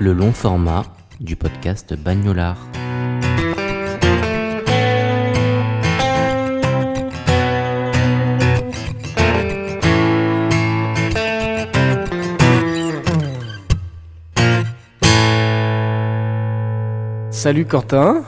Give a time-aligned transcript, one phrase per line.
[0.00, 0.84] le long format
[1.20, 2.58] du podcast Bagnolard.
[17.30, 18.24] Salut Quentin,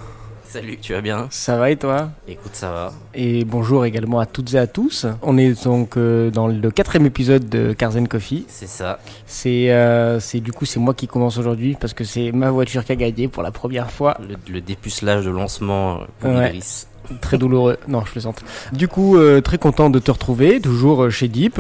[0.53, 2.93] Salut, tu vas bien ça va et toi Écoute, ça va.
[3.15, 5.07] Et bonjour également à toutes et à tous.
[5.23, 8.47] On est donc euh, dans le quatrième épisode de Cars and Coffee.
[8.49, 8.99] C'est ça.
[9.27, 12.85] C'est euh, c'est- du coup c'est moi qui commence aujourd'hui parce que c'est ma voiture
[12.85, 14.19] qui a gagné pour la première fois.
[14.29, 16.49] Le, le dépucelage de lancement euh, pour Ouais.
[16.49, 16.89] Idriss.
[17.21, 17.77] Très douloureux.
[17.89, 18.43] Non, je plaisante.
[18.73, 21.59] Du coup, euh, très content de te retrouver, toujours euh, chez Deep,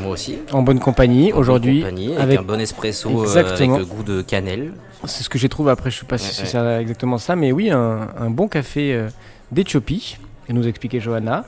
[0.00, 0.38] moi aussi.
[0.52, 1.84] en bonne compagnie aujourd'hui.
[1.84, 3.76] avec, avec- un bon espresso euh, Exactement.
[3.76, 4.72] avec le goût de cannelle.
[5.06, 7.52] C'est ce que j'ai trouvé après, je sais pas si Ouais, c'est exactement ça, mais
[7.52, 9.08] oui, un, un bon café euh,
[9.52, 10.16] d'Éthiopie,
[10.48, 11.44] nous expliquait Johanna.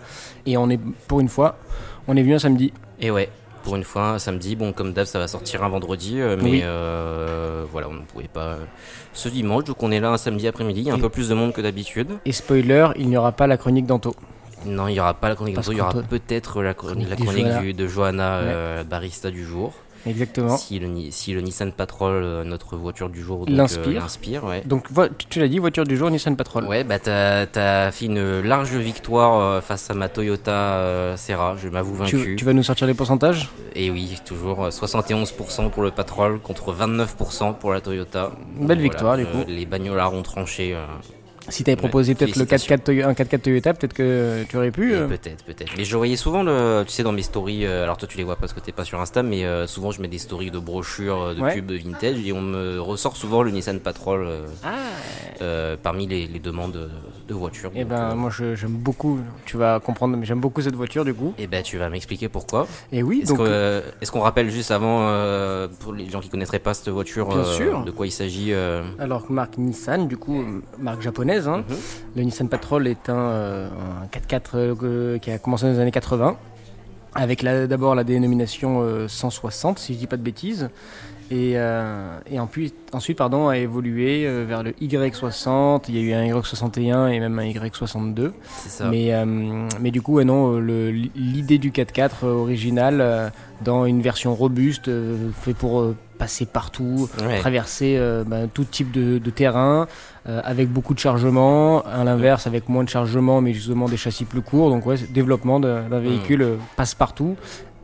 [0.47, 1.59] Et on est, pour une fois,
[2.09, 2.73] on est venu un samedi.
[3.01, 3.29] Et ouais,
[3.67, 6.51] pour une fois, un samedi, bon, comme d'hab, ça va sortir un vendredi, euh, mais
[6.51, 6.61] Oui.
[6.63, 8.59] euh, voilà, on ne pouvait pas
[9.13, 10.83] ce dimanche, donc on est là un samedi après-midi.
[10.83, 12.13] Il y a un peu plus de monde que d'habitude.
[12.25, 14.15] Et spoiler, il n'y aura pas la chronique d'Anto.
[14.67, 17.17] Non, il n'y aura pas la chronique d'Anto, il y aura peut-être la chronique, la
[17.17, 19.73] chronique du- de Johanna, euh, barista du jour.
[20.07, 20.57] Exactement.
[20.57, 24.45] Si le, si le Nissan Patrol, euh, notre voiture du jour, donc, euh, L'inspire.
[24.45, 24.63] ouais.
[24.65, 24.87] Donc
[25.29, 26.65] tu- l'as dit, voiture du jour Nissan Patrol.
[26.67, 27.47] Ouais, bah t'as
[27.87, 32.17] as fait une large victoire euh, face à ma Toyota Serra, je m'avoue vaincu.
[32.23, 33.49] Tu, tu vas nous sortir les pourcentages?
[33.75, 38.33] Et oui, toujours euh, 71% pour le Patrol contre 29% pour la Toyota.
[38.61, 39.45] Belle victoire, du coup.
[39.49, 40.77] Les bagnolards ont tranché.
[41.47, 44.57] Euh, Si t'avais proposé Ouais, peut-être le 4x4 Toyo- un 4x4 Toyota, peut-être que tu
[44.57, 44.93] aurais pu.
[44.93, 45.73] et euh, Peut-être, peut-être.
[45.77, 48.25] Mais je voyais souvent, le, tu sais, dans mes stories, euh, alors toi tu les
[48.25, 50.59] vois parce que t'es pas sur Insta, mais euh, souvent je mets des stories de
[50.59, 51.55] brochures, euh, de Ouais.
[51.61, 54.75] pubs vintage, et on me ressort souvent le Nissan Patrol euh, Ah
[55.43, 56.89] euh, parmi les, les demandes
[57.29, 57.71] de, voitures.
[57.75, 61.05] Eh Donc, ben, euh, moi j'aime beaucoup, tu vas comprendre, mais j'aime beaucoup cette voiture
[61.05, 61.35] du coup.
[61.39, 62.67] eh ben, tu vas m'expliquer pourquoi.
[62.93, 63.39] Et oui, Est-ce donc.
[63.39, 66.89] que, euh, est-ce qu'on rappelle juste avant, euh, pour les gens qui connaîtraient pas cette
[66.89, 67.85] voiture, Bien sûr.
[67.85, 71.36] de quoi il s'agit euh, Alors, marque Nissan, du coup, euh, marque japonaise.
[71.47, 71.65] Hein.
[71.69, 71.77] Mhm.
[72.17, 73.69] Le Nissan Patrol est un, euh,
[74.03, 76.37] un 4x4 euh, qui a commencé dans les années 80,
[77.15, 80.69] avec la- d'abord la dénomination euh, 160, si je dis pas de bêtises,
[81.31, 82.19] et, euh,
[82.93, 87.19] ensuite pardon, a évolué euh, vers le Y60, il y a eu un Y61 et
[87.21, 88.31] même un Y62.
[88.63, 88.89] C'est ça.
[88.89, 89.25] Mais, euh,
[89.81, 93.29] mais du coup, non, euh, le- l'idée du 4x4 euh, original, euh,
[93.65, 97.39] dans une version robuste, euh, fait pour euh, passer partout, Ouais.
[97.39, 99.87] traverser euh, bah, tout type de, de terrain,
[100.29, 104.25] euh, avec beaucoup de chargement, à l'inverse avec moins de chargement, mais justement des châssis
[104.25, 104.71] plus courts.
[104.71, 107.37] Donc ouais, développement d'un véhicule euh, passe partout,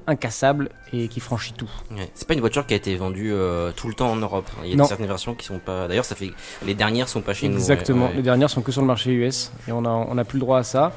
[0.06, 1.70] incassable et qui franchit tout.
[1.92, 2.10] Ouais.
[2.14, 4.50] C'est pas une voiture qui a été vendue euh, tout le temps en Europe.
[4.64, 4.84] Il y a Non.
[4.86, 5.86] certaines versions qui sont pas.
[5.86, 6.32] D'ailleurs, ça fait.
[6.66, 7.54] Les dernières sont pas chez nous.
[7.56, 8.06] Exactement.
[8.06, 8.16] ouais, ouais.
[8.16, 10.44] Les dernières sont que sur le marché US et on a on a plus le
[10.44, 10.92] droit à ça.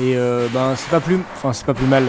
[0.00, 0.14] Et
[0.52, 2.04] ben c'est pas plus, enfin c'est pas plus mal.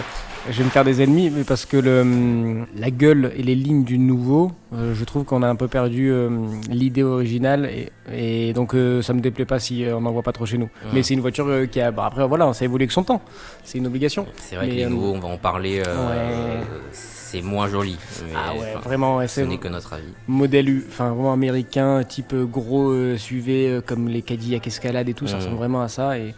[0.48, 3.84] Je vais me faire des ennemis, mais parce que le, la gueule et les lignes
[3.84, 6.30] du nouveau, euh, je trouve qu'on a un peu perdu euh,
[6.70, 7.66] l'idée originale
[8.10, 10.46] et, et donc euh, ça me déplaît pas si euh, on n'en voit pas trop
[10.46, 10.70] chez nous.
[10.94, 13.20] Mais c'est une voiture euh, qui a, bah, après voilà, ça évolue avec son temps.
[13.64, 14.26] C'est une obligation.
[14.36, 15.82] C'est vrai que les euh, nouveaux, on va en parler.
[15.86, 16.66] euh, ouais.
[16.92, 17.96] C'est moins joli.
[18.24, 20.04] mais, Ah ouais, vraiment, ouais, Ce n'est que notre avis.
[20.26, 25.14] modèle, U- enfin vraiment américain, type gros euh, SUV euh, comme les Cadillac Escalade et
[25.14, 25.40] tout, ça Mhm.
[25.42, 26.34] ressemble vraiment à ça et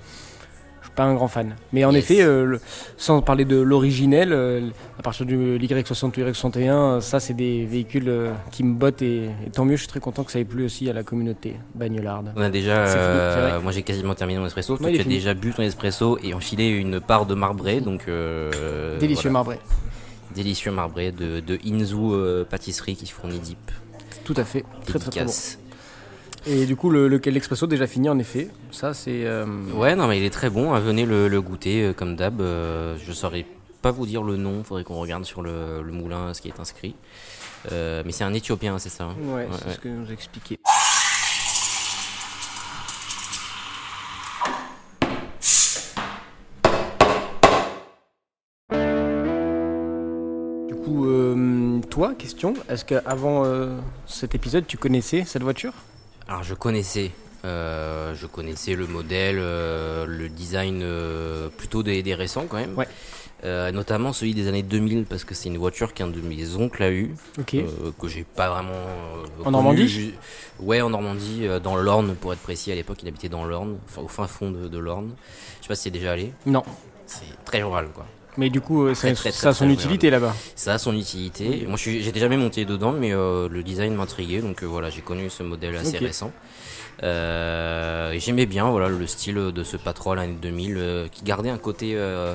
[0.94, 1.54] pas un grand fan.
[1.72, 2.04] Mais en Yes.
[2.10, 2.60] effet, euh, le-
[2.97, 4.60] sans parler de l'originel, euh,
[4.98, 9.02] à partir du l'Y60 ou l'Y61, euh, ça c'est des véhicules euh, qui me bottent
[9.02, 11.02] et, et tant mieux, je suis très content que ça ait plu aussi à la
[11.02, 12.32] communauté bagnolarde.
[12.37, 12.87] On a déjà.
[12.87, 14.76] Fini, moi, j'ai quasiment terminé mon espresso.
[14.76, 15.14] Toi, Ouais, tu as fini.
[15.17, 17.81] déjà bu ton espresso et enfilé une part de marbré.
[17.81, 18.06] Donc.
[19.00, 19.32] Délicieux voilà.
[19.32, 19.58] marbré.
[20.34, 23.58] Délicieux marbré de, de Inzu euh, Pâtisserie qui fournit Deep.
[24.25, 25.32] Tout à fait, très très très bon.
[26.47, 28.49] Et du coup, le, le- l'expresso déjà fini en effet.
[28.71, 29.25] Ça c'est.
[29.25, 30.73] euh, Ouais, non, mais il est très bon.
[30.75, 32.41] hein, Venez le, le goûter euh, comme d'hab.
[32.41, 33.47] euh, je saurais
[33.81, 34.65] pas vous dire le nom.
[34.65, 36.94] Faudrait qu'on regarde sur le, moulin ce qui est inscrit.
[37.71, 39.75] Euh, mais c'est un Éthiopien, c'est ça hein Ouais, Ouais, c'est ouais.
[39.75, 40.59] ce que nous expliquait.
[51.91, 55.73] toi, question, est-ce qu'avant euh, cet épisode, tu connaissais cette voiture?
[56.32, 57.11] Alors je connaissais,
[57.44, 62.75] euh, je connaissais le modèle, euh, le design euh, plutôt des, des récents quand même.
[62.75, 62.88] Ouais.
[63.73, 66.90] Notamment celui des années 2000 parce que c'est une voiture qu'un de mes oncles a
[66.90, 67.55] eu, Ok.
[67.55, 67.67] euh,
[68.00, 68.73] que j'ai pas vraiment.
[69.40, 69.52] En connu.
[69.52, 70.14] Normandie
[70.61, 72.73] Ouais, en Normandie, dans l'Orne pour être précis.
[72.73, 75.11] À l'époque, il habitait dans l'Orne, enfin au fin fond de, de l'Orne.
[75.58, 76.32] Je sais pas si c'est déjà allé.
[76.46, 76.62] Non.
[77.05, 78.06] C'est très rural quoi.
[78.38, 80.34] Mais du coup, euh, ça, Très, très, ça a son utilité là-bas.
[80.56, 81.64] Ça a son utilité.
[81.69, 85.29] Moi, j'étais jamais monté dedans, mais euh, le design m'intriguait, donc euh, voilà, j'ai connu
[85.29, 86.32] ce modèle assez récent.
[87.02, 91.58] Euh, J'aimais bien, voilà, le style de ce Patrol années 2000, euh, qui gardait un
[91.58, 92.34] côté euh,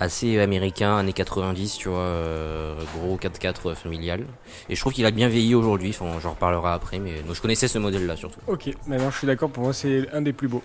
[0.00, 4.24] assez américain, années 90, tu vois, euh, gros 4x4 familial.
[4.68, 5.90] Et je trouve qu'il a bien vieilli aujourd'hui.
[5.90, 8.40] Enfin, j'en reparlerai après, mais donc, je connaissais ce modèle-là surtout.
[8.46, 10.62] Ok, maintenant je suis d'accord, pour moi c'est un des plus beaux.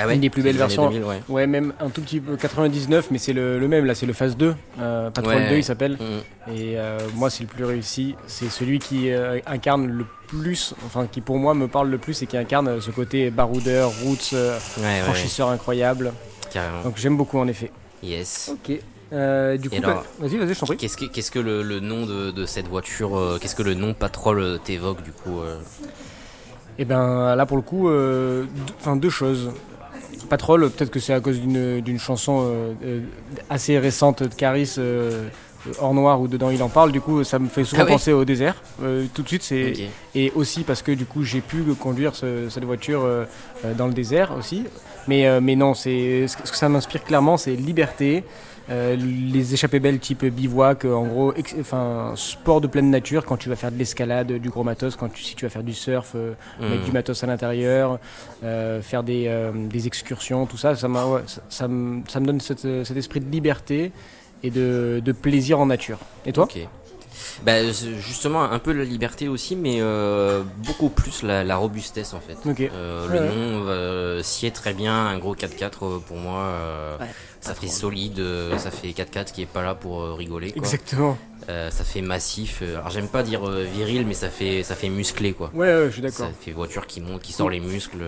[0.00, 0.88] Ah Une des plus belles versions.
[0.90, 1.22] 2000, ouais.
[1.28, 4.12] Ouais, même un tout petit peu 99, mais c'est le, le même, là c'est le
[4.14, 5.50] Phase 2, euh, Patrol Ouais.
[5.50, 5.92] 2 il s'appelle.
[5.92, 6.50] Mm.
[6.52, 11.06] Et euh, moi c'est le plus réussi, c'est celui qui euh, incarne le plus, enfin
[11.06, 14.34] qui pour moi me parle le plus et qui incarne ce côté baroudeur, roots,
[15.04, 16.12] franchisseur incroyable.
[16.50, 16.82] carrément.
[16.82, 17.70] Donc j'aime beaucoup en effet.
[18.02, 18.50] Yes.
[18.52, 18.78] Ok.
[19.12, 20.76] Euh, du coup, bah, vas-y, vas-y, je t'en prie.
[20.78, 23.74] Qu'est-ce que, qu'est-ce que le, le nom de, de cette voiture, euh, qu'est-ce que le
[23.74, 25.58] nom Patrol euh, t'évoque du coup euh
[26.78, 28.46] Et ben là pour le coup, deux-
[28.80, 29.50] enfin deux choses.
[30.30, 32.74] Patrol, peut-être que c'est à cause d'une d'une chanson
[33.50, 34.76] assez récente de Caris,
[35.80, 36.92] Hors Noir, où dedans il en parle.
[36.92, 38.56] Du coup, ça me fait souvent Ah ouais penser au désert.
[38.82, 39.72] Euh, tout de suite, c'est
[40.14, 43.24] et aussi parce que du coup j'ai pu conduire ce- cette voiture euh,
[43.64, 44.64] euh, dans le désert aussi.
[45.08, 48.24] Mais, euh, mais non, c'est ce que ça m'inspire clairement, c'est liberté.
[48.70, 53.24] euh, les échappées belles type bivouac, euh, en gros, ex- enfin sport de pleine nature
[53.26, 55.64] quand tu vas faire de l'escalade, du gros matos, quand tu, si tu vas faire
[55.64, 57.98] du surf, euh, mettre du matos à l'intérieur,
[58.44, 62.26] euh, faire des, euh, des excursions, tout ça, ça, ouais, ça, ça me, ça me
[62.26, 63.90] donne cette, euh, cet esprit de liberté
[64.42, 65.98] et de, de plaisir en nature.
[66.26, 66.58] Et toi Ok.
[67.44, 72.20] Bah, justement, un peu la liberté aussi, mais euh, beaucoup plus la, la robustesse en
[72.20, 72.36] fait.
[72.48, 72.60] Ok.
[72.60, 73.26] Euh, le ouais.
[73.28, 76.40] nom euh, sied très bien, un gros 4x4 euh, pour moi.
[76.40, 77.06] euh, Ouais,
[77.40, 78.22] ça fait solide,
[78.58, 80.52] ça fait 4x4 qui est pas là pour rigoler.
[80.52, 80.62] Quoi.
[80.62, 81.18] Exactement.
[81.48, 82.62] Ça fait massif.
[82.62, 85.50] alors j'aime pas dire viril, mais ça fait ça fait musclé quoi.
[85.54, 86.30] Ouais, ouais, je suis Ça d'accord.
[86.40, 87.98] fait voiture qui monte, qui sort les muscles.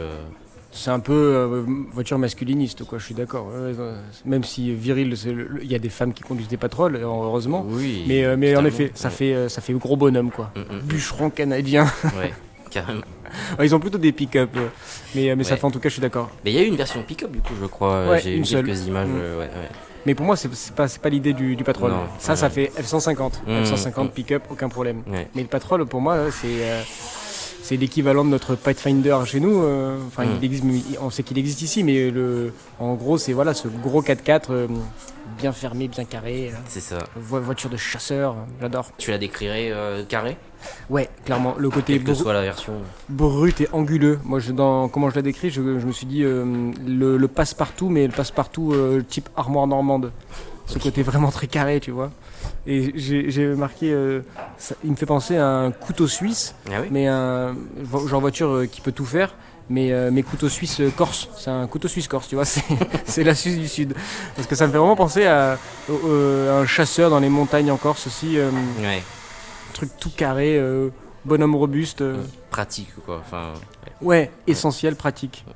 [0.75, 1.63] Euh, C'est un peu euh,
[1.93, 3.47] voiture masculiniste, quoi, je suis d'accord.
[4.25, 5.15] Même si viril,
[5.63, 7.65] il y a des femmes qui conduisent des patrols, heureusement.
[7.69, 8.05] Oui.
[8.09, 9.15] Mais, euh, mais en effet, ça, Ouais.
[9.15, 10.51] fait, euh, ça fait gros bonhomme, quoi.
[10.57, 11.87] Mm, mm, Bûcheron canadien.
[12.19, 12.33] Ouais,
[12.71, 13.03] carrément.
[13.63, 14.51] Ils ont plutôt des pick-up.
[14.57, 14.69] euh,
[15.15, 16.31] Mais, euh, ça fait en tout cas, je suis d'accord.
[16.45, 17.93] Mais il y a eu une version pick-up du coup, je crois.
[17.95, 18.65] euh, Ouais, J'ai eu seule.
[18.65, 19.09] quelques images.
[19.09, 19.17] Mm.
[19.17, 19.47] euh.
[20.07, 21.93] Mais pour moi, c'est pas, pas l'idée du, du patrol.
[22.19, 23.33] Ça, ça fait F-150.
[23.47, 24.09] Mm, F-150 mm.
[24.11, 25.03] pick-up, aucun problème.
[25.07, 26.83] Mais le patrol, pour moi, c'est euh,
[27.67, 29.63] c'est l'équivalent de notre Pathfinder chez nous.
[29.63, 30.39] euh, Enfin, Mm.
[30.41, 30.65] il existe,
[31.01, 34.67] on sait qu'il existe ici, mais le, en gros, c'est voilà, ce gros 4x4 euh,
[35.39, 36.51] bien fermé, bien carré.
[36.53, 36.99] euh, C'est ça.
[37.17, 38.91] vo- voiture de chasseur, j'adore.
[38.99, 40.37] Tu la décrirais euh, carré?
[40.91, 42.75] Ouais, clairement, le côté Quelle que soit la version.
[43.09, 44.19] brut et anguleux.
[44.25, 47.29] Moi, je, dans, comment je la décris, je, je me suis dit euh, le, le
[47.29, 50.13] passe-partout, mais le passe-partout euh, type armoire normande.
[50.67, 52.11] Ce côté vraiment très carré, tu vois.
[52.67, 54.21] Et j'ai marqué, euh,
[54.57, 57.55] ça- il me fait penser à un couteau suisse, Ah oui mais un
[58.07, 59.35] genre voiture euh, qui peut tout faire.
[59.71, 62.45] Mais, euh, mais couteau suisse corse, c'est un couteau suisse corse, tu vois,
[63.07, 63.95] c'est la Suisse du Sud.
[64.37, 65.57] Parce que ça me fait vraiment penser à,
[65.89, 68.51] un chasseur dans les montagnes en Corse aussi, euh,
[68.83, 69.03] Ouais.
[69.73, 70.61] truc tout carré,
[71.25, 72.05] bonhomme robuste.
[72.51, 73.23] Pratique quoi.
[73.25, 73.55] Enfin,
[74.03, 75.47] Ouais, essentiel, pratique.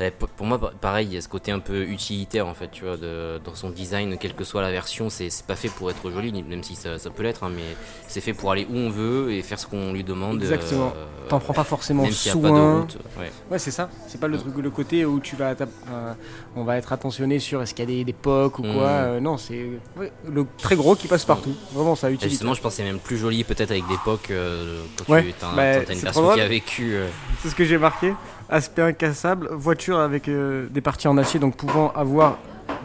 [0.00, 2.68] Ouais, pour moi, pa- pareil, il y a ce côté un peu utilitaire en fait,
[2.70, 5.90] tu vois, de, dans son design, quelle que soit la version, c'est pas fait pour
[5.90, 7.62] être joli, même si ça, ça peut l'être, hein, mais
[8.08, 10.42] c'est fait pour aller où on veut et faire ce qu'on lui demande.
[10.42, 10.92] Exactement.
[10.96, 12.40] euh, T'en prends pas forcément Même soin.
[12.40, 12.98] pas de route.
[13.18, 13.32] Ouais.
[13.50, 13.88] Ouais, c'est ça.
[14.06, 16.14] C'est pas le truc, le côté où tu vas, euh,
[16.54, 18.74] on va être attentionné sur est-ce qu'il y a des, des pocs ou Mm.
[18.74, 18.86] quoi.
[18.86, 21.54] Euh, non, c'est ouais, le très gros qui passe partout.
[21.72, 22.30] Vraiment, ça utilise.
[22.32, 25.12] justement, je c'est même plus joli peut-être avec des POC euh, quand tu
[25.44, 26.96] as, bah, une personne qui a vécu.
[27.42, 28.12] C'est ce que j'ai marqué.
[28.48, 32.38] Aspect incassable, voiture avec euh, des parties en acier, donc pouvant avoir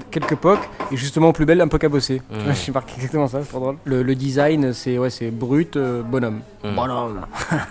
[0.10, 0.60] quelques pocs
[0.92, 2.22] et justement plus belle un poc à bosser.
[2.32, 2.52] Mm.
[2.66, 3.76] J'ai marqué exactement ça, c'est trop drôle.
[3.86, 6.42] Le, le design, c'est ouais, c'est brut, euh, bonhomme.
[6.64, 6.76] Mm.
[6.76, 7.22] Bonhomme.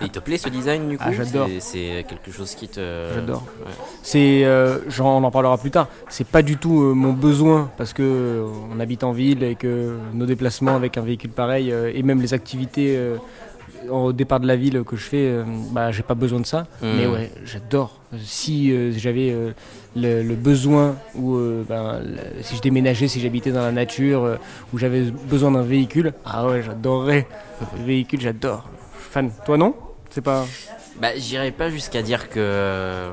[0.01, 1.03] Et il te plaît ce design du coup?
[1.05, 1.47] Ah, j'adore.
[1.59, 3.09] C'est- quelque chose qui te.
[3.13, 3.43] J'adore.
[3.65, 3.71] Ouais.
[4.03, 5.87] C'est, euh, genre, on en parlera plus tard.
[6.09, 9.55] C'est pas du tout euh, mon besoin parce que euh, on habite en ville et
[9.55, 13.17] que nos déplacements avec un véhicule pareil euh, et même les activités euh,
[13.89, 16.67] au départ de la ville que je fais, euh, bah j'ai pas besoin de ça.
[16.81, 16.87] Mm.
[16.97, 17.99] Mais ouais, j'adore.
[18.23, 19.51] Si euh, j'avais euh,
[19.95, 24.37] le, le besoin ou ben, le- si je déménageais, si j'habitais dans la nature,
[24.73, 27.27] où j'avais besoin d'un véhicule, ah ouais, j'adorerais.
[27.77, 28.67] Le véhicule, j'adore.
[28.93, 29.31] Fan.
[29.45, 29.75] Toi non?
[30.09, 30.45] C'est pas.
[31.01, 33.09] Bah, j'irais pas jusqu'à dire que.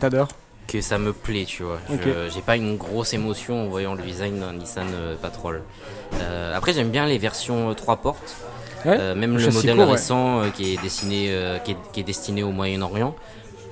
[0.00, 0.28] T'adores
[0.68, 1.78] que ça me plaît, tu vois.
[1.90, 2.30] Je- Ok.
[2.32, 4.86] J'ai pas une grosse émotion en voyant le design d'un Nissan
[5.20, 5.62] Patrol.
[6.54, 8.36] Après, j'aime bien les versions 3 portes.
[8.84, 8.96] Ouais.
[8.98, 9.92] Euh, même Le modèle court, ouais.
[9.92, 13.14] récent euh, qui, est destiné, euh, qui, est, qui est destiné au Moyen-Orient,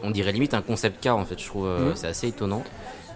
[0.03, 1.93] on dirait limite un concept car en fait, je trouve Mhm.
[1.95, 2.63] c'est assez étonnant.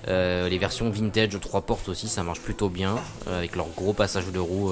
[0.06, 2.96] Les versions vintage 3 portes aussi, ça marche plutôt bien,
[3.26, 4.70] avec leur gros passage de roue,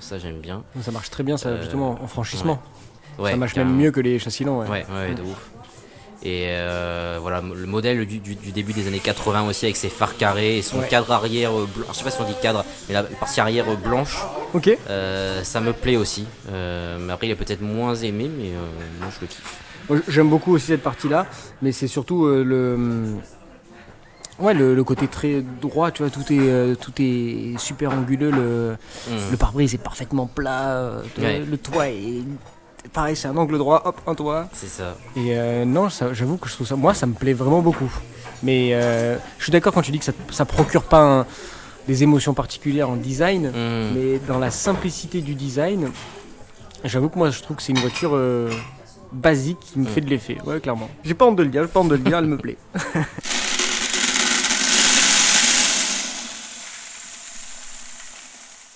[0.00, 0.62] ça j'aime bien.
[0.80, 2.58] Ça marche très bien, ça, justement, en franchissement.
[3.18, 4.60] Ouais, ça marche même mieux que les châssis longs.
[4.60, 4.68] Ouais.
[4.70, 5.50] Ouais, ouais, de ouf.
[6.22, 9.88] Et euh, voilà, le modèle du, du- du début des années 80 aussi, avec ses
[9.88, 10.88] phares carrés et son Ouais.
[10.88, 11.86] cadre arrière, euh, blanc.
[11.92, 14.18] je sais pas si on dit cadre, mais la partie arrière euh, blanche,
[14.52, 14.68] Ok.
[14.90, 16.26] euh, ça me plaît aussi.
[16.50, 18.50] Euh, mais après, il est peut-être moins aimé, mais
[19.00, 20.02] moi je le kiffe.
[20.08, 21.26] J'aime beaucoup aussi cette partie-là,
[21.62, 23.16] mais c'est surtout le.
[24.38, 28.30] Ouais, le, le côté très droit, tu vois, tout est, euh, tout est super anguleux,
[28.30, 28.76] le,
[29.10, 29.30] Mm.
[29.32, 31.40] le pare-brise est parfaitement plat, euh, Ouais.
[31.40, 32.22] le toit est.
[32.92, 34.48] Pareil, c'est un angle droit, hop, un toit.
[34.52, 34.96] C'est ça.
[35.16, 36.76] Et euh, non, j'avoue que je trouve ça.
[36.76, 37.90] Moi, ça me plaît vraiment beaucoup.
[38.42, 41.26] Mais euh, je suis d'accord quand tu dis que ça, ça procure pas un-
[41.86, 43.94] des émotions particulières en design, Mm.
[43.94, 45.90] mais dans la simplicité du design,
[46.84, 48.50] j'avoue que moi, je trouve que c'est une voiture euh,
[49.12, 49.88] basique qui me Mm.
[49.88, 50.38] fait de l'effet.
[50.46, 50.88] Ouais, clairement.
[51.04, 52.56] J'ai pas honte de le dire, j'ai pas honte de le dire, elle me plaît.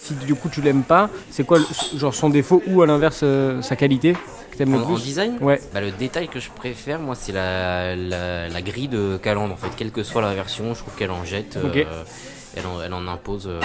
[0.05, 3.21] Si du coup tu l'aimes pas, c'est quoi le- genre son défaut ou à l'inverse
[3.23, 4.13] euh, sa qualité
[4.51, 5.59] que t'aimes En, le en design Ouais.
[5.73, 9.55] bah, Le détail que je préfère, moi, c'est la, la, la grille de calandre.
[9.55, 11.57] En fait, quelle que soit la version, je trouve qu'elle en jette.
[11.57, 11.85] Euh,
[12.55, 13.47] elle, en, elle en impose.
[13.49, 13.61] euh,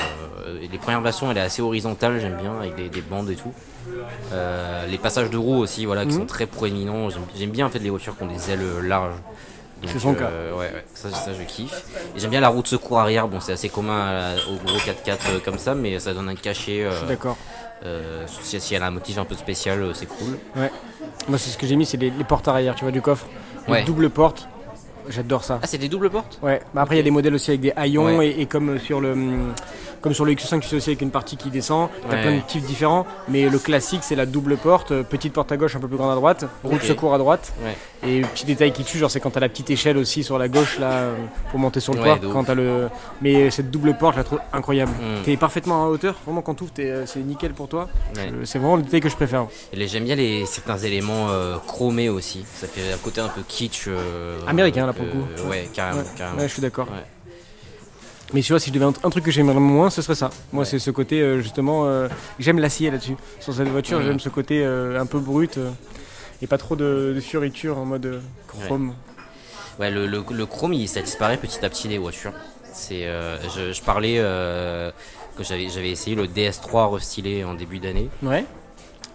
[0.71, 3.51] les premières versions, elle est assez horizontale, j'aime bien, avec des, des bandes et tout.
[4.89, 6.19] Les passages de roues aussi, voilà, qui Mhm.
[6.21, 7.09] sont très proéminents.
[7.09, 9.15] J'aime- J'aime bien en fait les voitures qui ont des ailes larges.
[9.87, 10.25] C'est son cas.
[10.25, 11.83] euh, Ouais, ouais, ça, ça je kiffe.
[12.15, 13.27] Et j'aime bien la roue de secours arrière.
[13.27, 16.35] Bon, c'est assez commun la- au gros 4x4 euh, comme ça, mais ça donne un
[16.35, 16.83] cachet.
[16.83, 17.37] euh, Je suis d'accord.
[17.85, 20.37] euh, si, elle a un motif un peu spécial, euh, c'est cool.
[21.27, 23.25] Moi, c'est ce que j'ai mis, c'est les, les portes arrière, tu vois, du coffre.
[23.67, 23.83] Les Ouais.
[23.83, 24.47] doubles portes.
[25.07, 25.59] J'adore ça.
[25.63, 26.37] Ah, c'est des doubles portes?
[26.43, 28.27] Ouais, bah après il y a des modèles aussi avec des haillons Ouais.
[28.27, 29.53] et, et comme sur le hum,
[30.01, 32.21] comme sur le X5 tu sais aussi avec une partie qui descend, t'as Ouais.
[32.21, 35.57] plein de types différents, mais le classique c'est la double porte, euh, petite porte à
[35.57, 37.75] gauche un peu plus grande à droite, roue de secours à droite, Ouais.
[38.07, 40.47] et petit détail qui tue, genre c'est quand t'as la petite échelle aussi sur la
[40.47, 41.15] gauche là euh,
[41.51, 42.89] pour monter sur le toit, quand t'as le,
[43.21, 44.91] mais cette double porte je la trouve incroyable.
[44.91, 45.23] Mm.
[45.23, 47.87] T'es parfaitement à hauteur, vraiment quand t'ouvres t'es, euh, c'est nickel pour toi.
[48.43, 49.45] C'est vraiment le détail que je préfère.
[49.73, 52.45] J'aime bien les, certains éléments euh, chromés aussi.
[52.55, 53.87] Ça fait un côté un peu kitsch.
[53.87, 55.25] euh, Américain, là, pour le coup.
[55.49, 56.01] Ouais, carrément.
[56.39, 56.87] Je suis d'accord.
[58.33, 60.29] Mais tu vois, si je devais un, un truc que j'aimerais moins, ce serait ça.
[60.53, 62.07] Moi, c'est ce côté, euh, justement, euh,
[62.37, 63.15] j'aime l'acier là-dessus.
[63.39, 65.57] Sur cette voiture, j'aime ce côté euh, un peu brut
[66.41, 68.93] et pas trop de, de fioritures en mode chrome.
[69.79, 72.33] Ouais, le, le- le chrome, il, ça disparaît petit à petit des voitures.
[72.71, 73.07] C'est,
[73.55, 78.09] je, je parlais que j'avais, j'avais essayé le DS3 restylé en début d'année.
[78.21, 78.45] Ouais.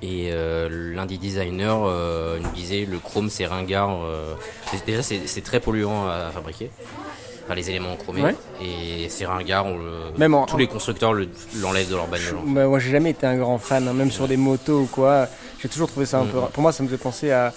[0.02, 4.02] Et euh, l'un des designers euh, me disait le chrome c'est ringard.
[4.02, 4.34] euh,
[4.86, 6.70] déjà c'est, c'est très polluant à fabriquer.
[7.44, 8.22] Enfin, les éléments chromés.
[8.22, 8.34] Ouais.
[8.62, 9.66] Et c'est ringard.
[9.66, 11.28] On le- Même en- tous les constructeurs le-
[11.60, 12.36] l'enlèvent de leur bagnole.
[12.38, 12.52] en fait.
[12.54, 15.28] Bah, moi, j'ai jamais été un grand fan, hein, même sur des motos ou quoi.
[15.60, 16.30] J'ai toujours trouvé ça un Mhm.
[16.30, 16.40] peu.
[16.52, 17.52] Pour moi, ça me faisait penser à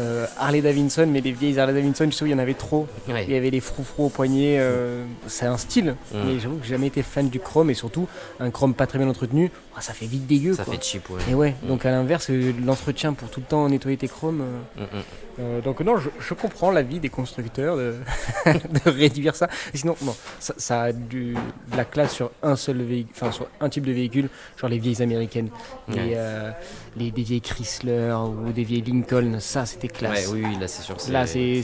[0.00, 2.54] euh, Harley Davidson, mais les vieilles Harley Davidson, je sais où il y en avait
[2.54, 2.86] trop.
[3.08, 3.24] Ouais.
[3.26, 4.56] Il y avait les froufrous au poignet.
[4.60, 6.20] euh, c'est un style, Mhm.
[6.24, 8.06] mais j'avoue que j'ai jamais été fan du chrome et surtout
[8.38, 9.50] un chrome pas très bien entretenu.
[9.78, 10.54] Ah, ça fait vite dégueu.
[10.54, 10.74] Ça quoi.
[10.74, 11.20] fait cheap, ouais.
[11.30, 14.40] Et ouais, donc à l'inverse, euh, l'entretien pour tout le temps nettoyer tes chromes.
[14.42, 15.02] euh, Mm, mm.
[15.40, 17.94] euh, donc non, je, je comprends l'avis des constructeurs de,
[18.46, 19.48] de réduire ça.
[19.74, 21.34] Sinon, bon, ça, ça a du,
[21.70, 24.28] de la classe sur un seul véhicule, enfin sur un type de véhicule,
[24.60, 25.50] genre les vieilles américaines,
[25.88, 26.50] les, euh,
[26.96, 30.26] les des vieilles Chrysler ou des vieilles Lincoln, ça c'était classe.
[30.28, 30.96] Ouais, oui, oui, là c'est sûr.
[31.10, 31.62] Là, c'est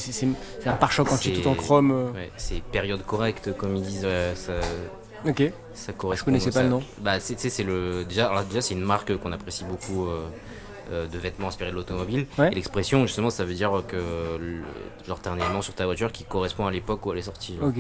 [0.67, 2.13] un pare-choc entier tout en chrome.
[2.15, 4.07] Ouais, c'est période correcte, comme ils disent.
[4.35, 4.53] ça,
[5.27, 5.43] Ok.
[5.75, 6.27] ça correspond.
[6.27, 6.83] connaissais pas ça- le nom.
[7.01, 8.05] Bah, c'est, le.
[8.05, 10.07] Déjà, alors, déjà c'est une marque qu'on apprécie beaucoup.
[10.07, 10.27] euh,
[10.93, 12.53] euh, de vêtements inspirés de l'automobile Ouais.
[12.53, 14.61] et l'expression justement ça veut dire que le-
[15.09, 17.57] genre t'as un élément sur ta voiture qui correspond à l'époque où elle est sortie
[17.63, 17.77] Ok.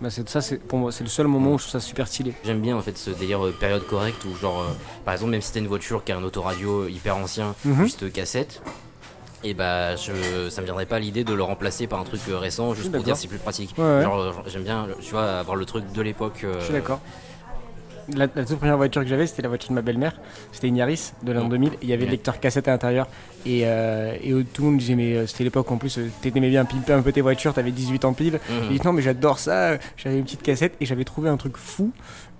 [0.00, 2.08] Bah, c'est ça, c'est pour moi, c'est le seul moment où je trouve ça super
[2.08, 2.32] stylé.
[2.42, 4.72] J'aime bien en fait ce délire euh, période correcte où genre euh,
[5.04, 7.82] par exemple même si t'as une voiture qui a un autoradio hyper ancien, Mhm.
[7.84, 8.62] juste cassette,
[9.42, 12.36] et bah je, ça me viendrait pas l'idée de le remplacer par un truc euh,
[12.38, 13.74] récent juste pour dire c'est plus pratique.
[13.78, 14.02] Ouais, ouais.
[14.02, 16.40] Genre j'aime bien tu vois avoir le truc de l'époque.
[16.44, 17.00] euh, Je suis d'accord.
[18.16, 20.18] La, la toute première voiture que j'avais, c'était la voiture de ma belle-mère.
[20.50, 21.48] C'était une Yaris de l'an Mm.
[21.50, 21.72] 2000.
[21.74, 23.06] Et il y avait le lecteur cassette à l'intérieur.
[23.46, 26.64] Et, euh, et tout le monde disait, mais euh, c'était l'époque en plus, t'aimais bien
[26.64, 28.40] pimper un peu tes voitures, t'avais 18 ans pile.
[28.50, 28.62] mhm.
[28.68, 29.78] J'ai dit, non, mais j'adore ça.
[29.96, 31.92] J'avais une petite cassette et j'avais trouvé un truc fou.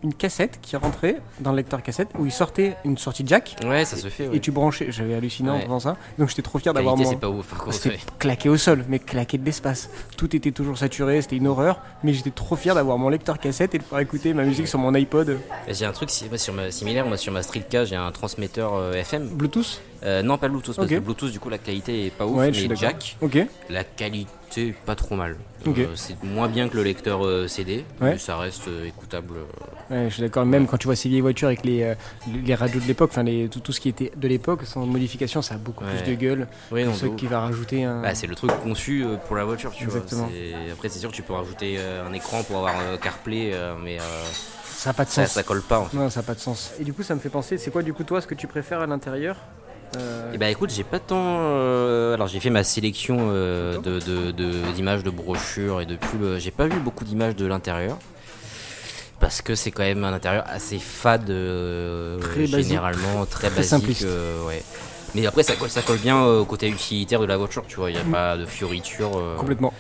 [0.02, 3.57] Une cassette qui rentrait dans le lecteur cassette où il sortait une sortie jack.
[3.64, 4.28] Ouais ça se fait.
[4.28, 4.37] Ouais.
[4.37, 4.87] Et tu branchais.
[4.90, 5.97] J'avais halluciné en faisant ça.
[6.19, 7.04] Donc j'étais trop fier d'avoir mon.
[7.71, 9.90] C'était claqué au sol, mais claqué de l'espace.
[10.16, 11.80] Tout était toujours saturé, c'était une horreur.
[12.02, 14.78] Mais j'étais trop fier d'avoir mon lecteur cassette et de pouvoir écouter ma musique sur
[14.78, 15.38] mon iPod
[15.69, 18.92] J'ai un truc si- sur ma, similaire moi sur ma Streetcar j'ai un transmetteur euh,
[18.95, 19.80] FM Bluetooth?
[20.02, 22.50] Euh, non, pas Bluetooth, parce que Bluetooth, du coup, la qualité est pas ouf, Ouais,
[22.50, 23.16] mais jack,
[23.69, 25.37] la qualité pas trop mal.
[25.66, 28.12] Euh, c'est moins bien que le lecteur euh, CD, Ouais.
[28.12, 29.35] mais ça reste écoutable.
[29.90, 30.47] Ouais, je suis d'accord.
[30.47, 31.95] Même quand tu vois ces vieilles voitures avec les,
[32.45, 35.57] les radios de l'époque, enfin tout, tout ce qui était de l'époque, sans modification, ça
[35.57, 37.30] a beaucoup plus de gueule Oui, que non, ceux de qui ouf.
[37.33, 38.00] va rajouter un.
[38.00, 40.26] Bah, c'est le truc conçu pour la voiture, tu Exactement.
[40.28, 40.73] vois.
[40.73, 43.52] Après, c'est sûr tu peux rajouter un écran pour avoir CarPlay,
[43.85, 43.99] mais
[44.64, 45.35] ça n'a pas de ça, sens.
[45.35, 45.80] ça colle pas.
[45.80, 45.97] En fait.
[45.97, 46.73] Non, ça n'a pas de sens.
[46.80, 48.47] Et du coup, ça me fait penser, c'est quoi du coup toi ce que tu
[48.47, 49.37] préfères à l'intérieur?
[49.97, 51.17] Euh, Et bah écoute, j'ai pas tant.
[51.41, 55.97] euh, Alors j'ai fait ma sélection euh, de- de- de- d'images de, brochures et de
[55.97, 56.23] pubs.
[56.23, 57.97] euh, J'ai pas vu beaucoup d'images de l'intérieur.
[59.19, 62.55] Parce que c'est quand même un intérieur assez fade, euh, basique.
[62.69, 64.03] généralement très, Très basique.
[64.03, 64.63] euh, ouais.
[65.15, 67.77] Mais après, ça colle, ça colle bien euh, au côté utilitaire de la voiture, tu
[67.77, 67.91] vois.
[67.91, 69.19] Il n'y a pas de fioritures.
[69.19, 69.75] euh, Complètement.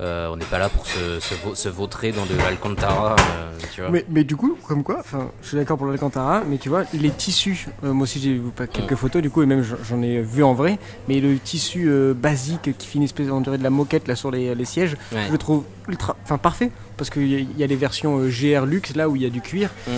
[0.00, 3.52] Euh, on n'est pas là pour se, se, vau- se vautrer dans de l'Alcantara, euh,
[3.72, 3.90] tu vois.
[3.90, 6.82] Mais, mais du coup, comme quoi, enfin, je suis d'accord pour l'Alcantara, mais tu vois,
[6.92, 10.20] les tissus, euh, moi aussi j'ai vu quelques photos du coup, et même j'en- ai
[10.20, 13.70] vu en vrai, mais le tissu basique qui fait une espèce, on dirait de la
[13.70, 15.24] moquette là sur les, les sièges, Ouais.
[15.28, 18.18] je le trouve ultra, enfin parfait, parce qu'il y, a- il y a les versions
[18.28, 19.90] GR Luxe là où il y a du cuir, Mmh.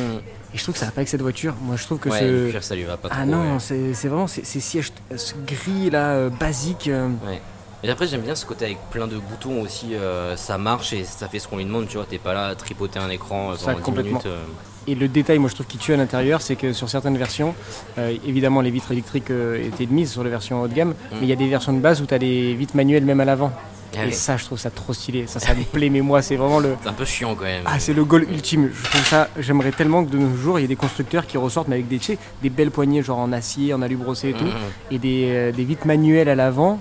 [0.55, 1.55] et je trouve que ça va pas avec cette voiture.
[1.63, 2.25] Moi je trouve que Ouais, ce.
[2.45, 3.27] le cuir, ça lui va pas Ah trop.
[3.31, 3.93] non, ouais.
[3.95, 6.91] c'est vraiment ces, sièges ce gris là, basiques.
[7.27, 7.41] Ouais.
[7.87, 11.05] Et après j'aime bien ce côté avec plein de boutons aussi, euh, ça marche et
[11.05, 13.53] ça fait ce qu'on lui demande, tu vois, t'es pas là à tripoter un écran
[13.53, 14.11] euh, Ça, pendant 10 complètement.
[14.19, 14.27] minutes.
[14.27, 14.43] euh.
[14.89, 17.55] Et le détail, moi je trouve qui tue à l'intérieur, c'est que sur certaines versions,
[17.99, 21.19] euh, évidemment les vitres électriques étaient de mise sur les versions haut de gamme, mais
[21.23, 23.25] il y a des versions de base où tu as les vitres manuelles même à
[23.25, 23.53] l'avant.
[23.99, 25.27] Ah et ça, je trouve ça trop stylé.
[25.27, 26.75] Ça, ça me plaît, mais moi, c'est vraiment le.
[26.83, 27.63] C'est un peu chiant quand même.
[27.65, 28.69] Ah, c'est le goal ultime.
[28.75, 29.29] Je trouve ça.
[29.39, 31.89] J'aimerais tellement que de nos jours, il y ait des constructeurs qui ressortent, mais avec
[31.89, 31.99] des,
[32.43, 34.53] des belles poignées, genre en acier, en alu brossé et tout, Mhm.
[34.91, 36.79] et des, euh, des vitres manuelles à l'avant.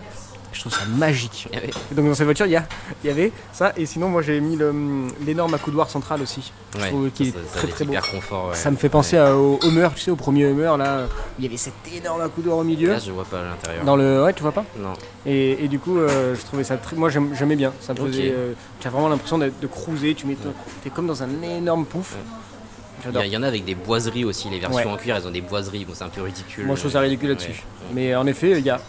[0.56, 1.50] Je trouve ça magique.
[1.92, 2.66] Donc dans cette voiture, il y, a-
[3.04, 4.58] il y avait ça, et sinon, moi j'ai mis
[5.26, 6.52] l'énorme accoudoir central aussi.
[6.80, 7.94] Je trouve qu'il est ça, très très beau.
[8.10, 8.50] confort.
[8.50, 8.56] ouais.
[8.56, 11.08] Ça me fait penser au Hummer, tu sais, au premier Hummer là,
[11.38, 12.88] il y avait cet énorme accoudoir au milieu.
[12.90, 13.84] Là, je vois pas à l'intérieur.
[13.84, 14.24] Dans le.
[14.24, 14.94] Ouais, tu vois pas Non.
[15.26, 16.96] et, et du coup, euh, je trouvais ça très.
[16.96, 17.74] Moi, j'aimais bien.
[17.82, 18.32] Ça me faisait.
[18.34, 20.16] euh, tu as vraiment l'impression d'être- de cruiser.
[20.16, 20.38] Tu mets.
[20.84, 22.16] T'es comme dans un énorme pouf.
[23.14, 24.86] Il y, il en a avec des boiseries aussi, les versions Ouais.
[24.88, 26.66] en cuir, elles ont des boiseries, bon c'est un peu ridicule.
[26.66, 27.50] Moi, je trouve ça ridicule là-dessus.
[27.52, 27.92] Ouais.
[27.94, 28.80] Mais en effet, il y a.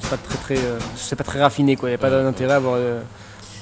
[0.00, 0.58] C'est pas très très.
[0.64, 1.88] euh, c'est pas très raffiné quoi.
[1.88, 2.74] Il n'y a pas d'intérêt à avoir.
[2.76, 3.00] euh,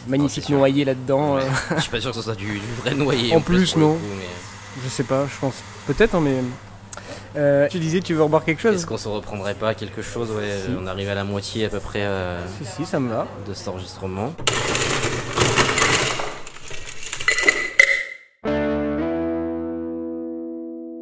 [0.08, 1.36] magnifique noyer là-dedans.
[1.36, 1.40] Euh,
[1.76, 3.34] Je suis pas sûr que ce soit du, du vrai noyer.
[3.34, 3.94] En plus, non.
[3.94, 5.54] coup, mais je sais pas, je pense.
[5.86, 6.36] Peut-être, hein, mais.
[7.36, 8.76] Euh, tu disais, tu veux revoir quelque chose?
[8.76, 10.30] Est-ce qu'on se reprendrait pas quelque chose?
[10.30, 10.70] Ouais, Si.
[10.80, 13.26] On arrive à la moitié à peu près euh, Si, si, ça me va.
[13.46, 14.32] de cet enregistrement.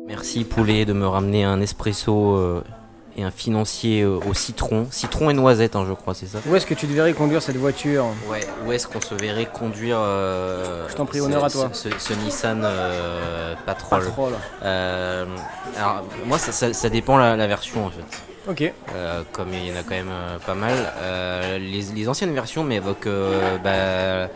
[0.07, 2.63] Merci Poulet de me ramener un espresso euh,
[3.17, 4.87] et un financier euh, au citron.
[4.91, 7.57] Citron et noisette, hein, je crois, c'est ça Où est-ce que tu devrais conduire cette
[7.57, 11.51] voiture Ouais, où est-ce qu'on se verrait conduire euh, Je t'en prie, ce- honneur à
[11.51, 11.71] toi.
[11.73, 14.05] Ce, ce- ce Nissan euh, Patrol.
[14.05, 14.33] Patrol.
[14.63, 15.25] Euh,
[15.79, 18.23] alors, moi, ça, ça- ça dépend la, la version en fait.
[18.51, 18.73] Ok.
[19.33, 20.13] Comme il y en a quand même
[20.45, 20.75] pas mal.
[21.59, 23.09] Les, les anciennes versions m'évoquent
[23.65, 24.29] bah,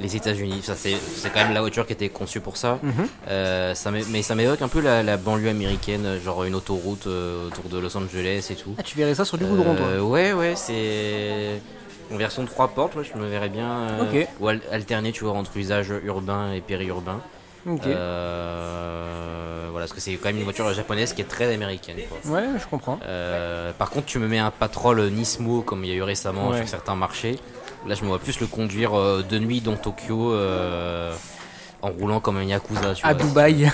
[0.00, 0.60] les États-Unis.
[0.62, 2.78] Ça, c'est, c'est quand même la voiture qui était conçue pour ça.
[2.82, 3.06] Mhm.
[3.28, 7.46] Euh, ça mais ça m'évoque un peu la, la banlieue américaine, genre une autoroute euh,
[7.48, 8.74] autour de Los Angeles et tout.
[8.78, 9.86] Ah, tu verrais ça sur du goudron, toi?
[9.86, 11.60] Euh, Ouais, ouais, c'est
[12.12, 12.94] en version 3 portes.
[12.96, 13.68] Ouais, je me verrais bien.
[13.70, 14.28] euh, Ok.
[14.40, 17.20] Ou al- alterner, tu vois, entre usage urbain et périurbain.
[17.66, 21.96] Euh, voilà, parce que c'est quand même une voiture japonaise qui est très américaine.
[22.08, 22.34] Quoi.
[22.36, 22.98] Ouais, je comprends.
[23.04, 26.50] Euh, par contre, tu me mets un patrol Nismo comme il y a eu récemment
[26.50, 26.58] Ouais.
[26.58, 27.38] sur certains marchés.
[27.86, 31.12] Là, je me vois plus le conduire euh, de nuit dans Tokyo euh,
[31.82, 32.94] en roulant comme un yakuza.
[32.94, 33.22] Tu À vois.
[33.26, 33.70] Dubaï,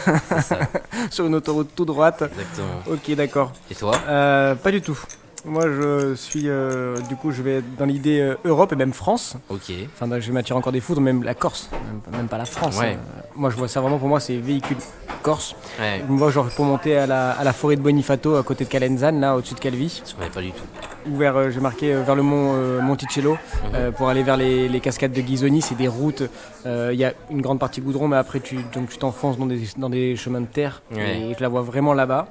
[1.10, 2.22] sur une autoroute tout droite.
[2.22, 2.82] exactement.
[2.90, 3.52] Ok, d'accord.
[3.70, 3.94] Et toi?
[4.08, 4.98] Euh, pas du tout.
[5.44, 6.44] Moi, je suis.
[6.48, 9.36] euh, du coup, je vais être dans l'idée euh, Europe et même France.
[9.48, 9.72] Ok.
[9.92, 11.68] Enfin, je vais m'attirer encore des foudres, même la Corse.
[11.72, 12.78] Même, même pas la France.
[12.78, 12.92] Ouais.
[13.00, 13.22] hein.
[13.34, 14.76] Moi, je vois ça vraiment pour moi, c'est véhicule
[15.22, 15.56] Corse.
[15.80, 18.42] Ouais, Je me vois genre pour monter à la, à la forêt de Bonifato, à
[18.44, 20.02] côté de Calenzane, là, au-dessus de Calvi.
[20.06, 20.62] je pas du tout.
[21.10, 23.36] Ou vers, euh, j'ai marqué vers le mont Monticello,
[23.72, 23.92] Mhm.
[23.92, 25.60] pour aller vers les, les cascades de Ghisoni.
[25.62, 26.22] C'est des routes.
[26.64, 29.60] Il y a une grande partie goudron, mais après, tu donc tu t'enfonces dans des,
[29.76, 30.82] dans des chemins de terre.
[30.94, 31.18] Ouais.
[31.30, 32.28] Et je la vois vraiment là-bas.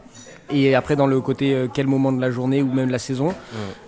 [0.53, 2.99] Et après, dans le côté euh, quel moment de la journée ou même de la
[2.99, 3.33] saison,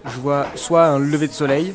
[0.05, 1.73] je vois soit un lever de soleil,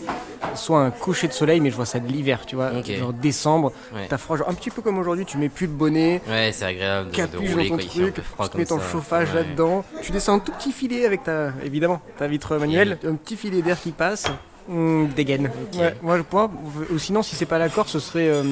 [0.54, 2.70] soit un coucher de soleil, mais je vois ça de l'hiver, tu vois.
[2.82, 4.06] Genre décembre, Ouais.
[4.08, 6.64] t'as froid, genre un petit peu comme aujourd'hui, tu mets plus de bonnet, Ouais, c'est
[6.64, 8.14] agréable de, de rouler dans ton truc,
[8.52, 8.84] tu mets ton ça.
[8.90, 9.34] chauffage Ouais.
[9.36, 13.36] là-dedans, tu descends un tout petit filet avec ta, évidemment, ta vitre manuelle, un petit
[13.36, 14.24] filet d'air qui passe.
[14.70, 15.50] Hum, dégaine.
[15.78, 16.50] Ouais, moi,
[16.92, 18.42] ou sinon, si c'est pas la Corse, ce serait euh,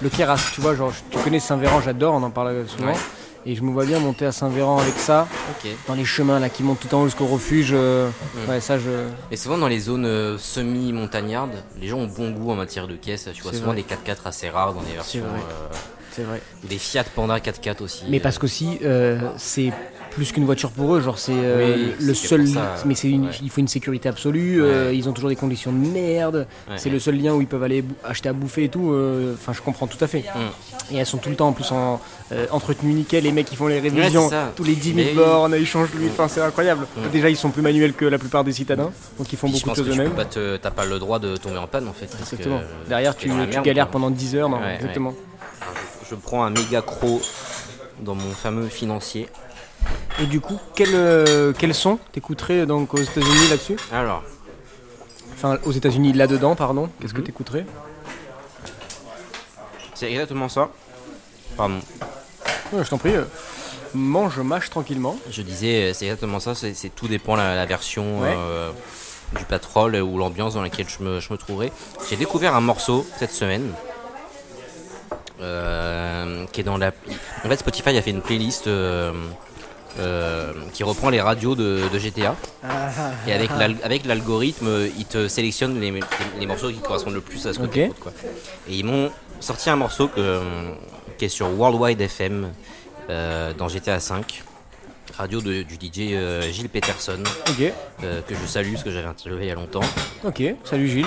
[0.00, 0.52] le Keras.
[0.54, 2.92] Tu vois, genre, tu connais Saint-Véran, j'adore, on en parle souvent.
[3.48, 5.28] Et je me vois bien monter à Saint-Véran avec ça,
[5.86, 7.70] dans les chemins là qui montent tout en haut jusqu'au refuge.
[7.72, 8.08] euh,
[8.46, 8.50] Mm.
[8.50, 8.90] Ouais, ça, je.
[9.30, 12.96] Et souvent dans les zones euh, semi-montagnardes, les gens ont bon goût en matière de
[12.96, 13.28] caisse.
[13.32, 13.76] Tu vois souvent vrai.
[13.76, 15.24] des 4x4 assez rares dans les versions.
[16.18, 16.40] Euh, C'est vrai.
[16.68, 18.04] Des Fiat Panda 4x4 aussi.
[18.08, 19.72] Mais euh, parce qu'aussi, euh, c'est
[20.12, 22.48] plus qu'une voiture pour eux, genre c'est euh, Oui, le seul.
[22.48, 23.32] ça, mais c'est une, ouais.
[23.42, 24.62] il faut une sécurité absolue.
[24.62, 26.46] euh, ils ont toujours des conditions de merde.
[26.70, 26.94] Ouais, c'est ouais.
[26.94, 28.92] le seul lien où ils peuvent aller acheter à bouffer et tout.
[28.92, 30.20] euh, Enfin, je comprends tout à fait.
[30.34, 30.94] Mm.
[30.94, 32.00] Et elles sont tout le temps en plus en
[32.32, 33.24] euh, entretenues nickel.
[33.24, 36.08] Les mecs qui font les révisions tous les 10 000 Mais- bornes, ils changent l'huile.
[36.12, 36.86] Enfin, c'est incroyable.
[36.96, 37.10] Mm.
[37.12, 39.70] Déjà, ils sont plus manuels que la plupart des citadins, donc ils font Puis beaucoup
[39.78, 40.12] de choses eux-mêmes.
[40.62, 42.08] t'as pas le droit de tomber en panne en fait.
[42.18, 42.56] Exactement.
[42.56, 44.48] euh, Derrière, tu, tu galères pendant 10 heures.
[44.48, 45.12] Non, Ouais, exactement.
[46.10, 47.20] Je prends un méga cro
[48.00, 49.28] dans mon fameux financier.
[50.20, 53.76] Et du coup, quel, euh, quel son t'écouterais donc aux États-Unis là-dessus?
[53.92, 54.22] Alors,
[55.34, 56.88] Enfin, aux États-Unis là-dedans, pardon.
[56.98, 57.24] Qu'est-ce que Mhm.
[57.26, 57.66] t'écouterais?
[59.94, 60.70] C'est exactement ça.
[61.58, 61.80] Pardon.
[62.72, 63.14] Ouais, Je t'en prie.
[63.14, 63.24] euh,
[63.92, 65.16] mange, mâche tranquillement.
[65.30, 66.54] Je disais, euh, c'est exactement ça.
[66.54, 68.34] C'est c'est- tout dépend la, la version Ouais.
[68.34, 68.70] euh,
[69.36, 71.70] du patrol ou l'ambiance dans laquelle je me, je me trouverai.
[72.08, 73.72] J'ai découvert un morceau cette semaine.
[75.40, 76.92] Euh, qui est dans la.
[77.44, 79.12] En fait, Spotify a fait une playlist euh,
[79.98, 82.34] euh, qui reprend les radios de, de GTA.
[83.26, 84.68] Et avec l'al- avec l'algorithme,
[84.98, 85.92] il te sélectionne les,
[86.38, 88.00] les morceaux qui correspondent le plus à ce que tu écoutes.
[88.00, 88.12] Quoi.
[88.68, 90.40] Et ils m'ont sorti un morceau que,
[91.18, 92.50] qui est sur Worldwide FM
[93.10, 94.04] euh, dans GTA V,
[95.16, 97.22] radio de- du DJ euh, Gilles Peterson,
[97.56, 99.80] que je salue parce que j'avais interviewé il y a longtemps.
[100.24, 100.42] Ok.
[100.64, 101.06] Salut Gilles.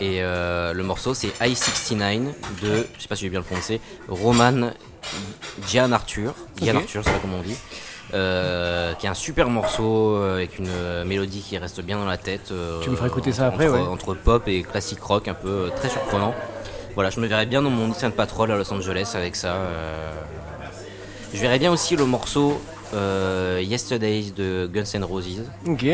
[0.00, 2.20] Et euh, le morceau c'est I-69
[2.62, 4.70] de, je sais pas si je vais bien le prononcer, Roman
[5.68, 6.76] Gian Arthur, Gian.
[6.76, 7.56] Arthur, c'est pas comment on dit,
[8.12, 12.06] euh, qui est un super morceau euh, avec une euh, mélodie qui reste bien dans
[12.06, 12.50] la tête.
[12.50, 13.86] euh, Tu me feras écouter ça après, entre, ouais.
[13.88, 16.34] entre pop et classique rock, un peu très surprenant.
[16.94, 19.56] Voilà, je me verrais bien dans mon Nissan Patrol à Los Angeles avec ça.
[21.32, 22.60] Je verrais bien aussi le morceau
[23.60, 25.42] Yesterdays de Guns N' Roses.
[25.66, 25.84] Ok.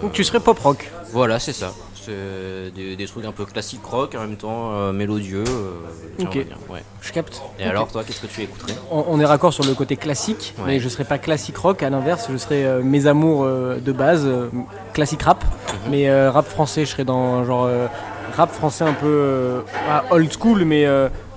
[0.00, 0.90] Donc tu serais pop rock.
[1.12, 1.72] voilà, c'est ça.
[2.06, 5.44] Des, des trucs un peu classique rock, en même temps euh, mélodieux.
[5.46, 6.34] euh, Ok.
[6.70, 6.82] ouais.
[7.00, 7.40] Je capte.
[7.58, 10.54] Et alors, toi, qu'est-ce que tu écouterais on, on est raccord sur le côté classique,
[10.58, 10.64] Ouais.
[10.66, 11.82] mais je serais pas classique rock.
[11.82, 14.28] À l'inverse, je serais euh, mes amours de base,
[14.92, 15.44] classique rap.
[15.44, 15.90] Mhm.
[15.90, 17.68] Mais rap français, je serais dans genre
[18.36, 20.86] rap français un peu pas old school, mais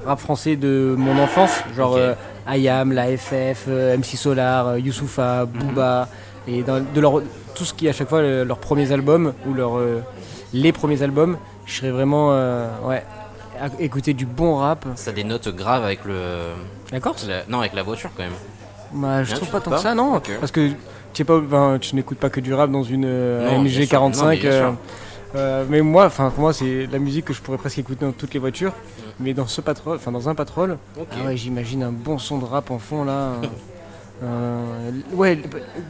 [0.06, 1.98] rap français de mon enfance, genre Ok.
[2.00, 2.14] euh,
[2.48, 5.52] IAM, la FF, euh, MC Solar, euh, Youssoupha, Mhm.
[5.64, 6.08] Booba,
[6.48, 7.22] et dans, de leur,
[7.56, 10.02] tout ce qui est à chaque fois leurs premiers albums ou leur, euh,
[10.56, 13.04] les premiers albums, je serais vraiment euh, ouais,
[13.60, 14.86] à écouter du bon rap.
[14.96, 16.54] Ça a des notes graves avec le.
[16.92, 18.32] La- non, avec la voiture quand même.
[18.94, 20.22] Bah, je trouve pas tant que ça, non.
[20.40, 20.76] Parce que tu
[21.14, 23.82] sais pas, ben, tu n'écoutes pas que du rap dans une euh, Non, AMG sûr.
[23.82, 24.28] Non, 45.
[24.28, 24.72] mais bien euh,
[25.36, 28.14] euh, mais moi, enfin, pour moi, c'est la musique que je pourrais presque écouter dans
[28.14, 28.72] toutes les voitures.
[28.72, 29.02] Mm.
[29.20, 32.46] Mais dans ce patrol, enfin, dans un patrol, ah ouais, j'imagine un bon son de
[32.46, 33.34] rap en fond là.
[34.24, 35.40] un- ouais,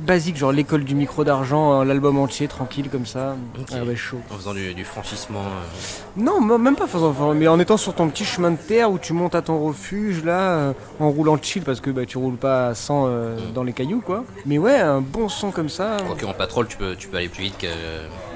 [0.05, 3.35] basique, genre l'école du micro d'argent, euh, l'album entier, tranquille comme ça.
[3.73, 4.17] Ah ouais, chaud.
[4.31, 5.41] En faisant du, du franchissement.
[5.43, 8.97] euh, Non, même pas faisant, mais en étant sur ton petit chemin de terre où
[8.97, 12.37] tu montes à ton refuge là, euh, en roulant chill parce que bah, tu roules
[12.37, 13.53] pas à 100 euh, Mm.
[13.53, 14.23] dans les cailloux quoi.
[14.45, 15.97] Mais ouais, un bon son comme ça.
[16.05, 17.67] Quoique en patrol, tu peux, tu peux aller plus vite que.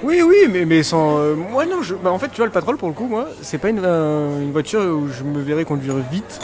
[0.04, 1.17] Oui, oui, mais, mais sans.
[1.17, 3.28] euh, moi non, je, bah, en fait, tu vois, le patrol pour le coup, moi,
[3.41, 6.39] c'est pas une, euh, une voiture où je me verrais conduire vite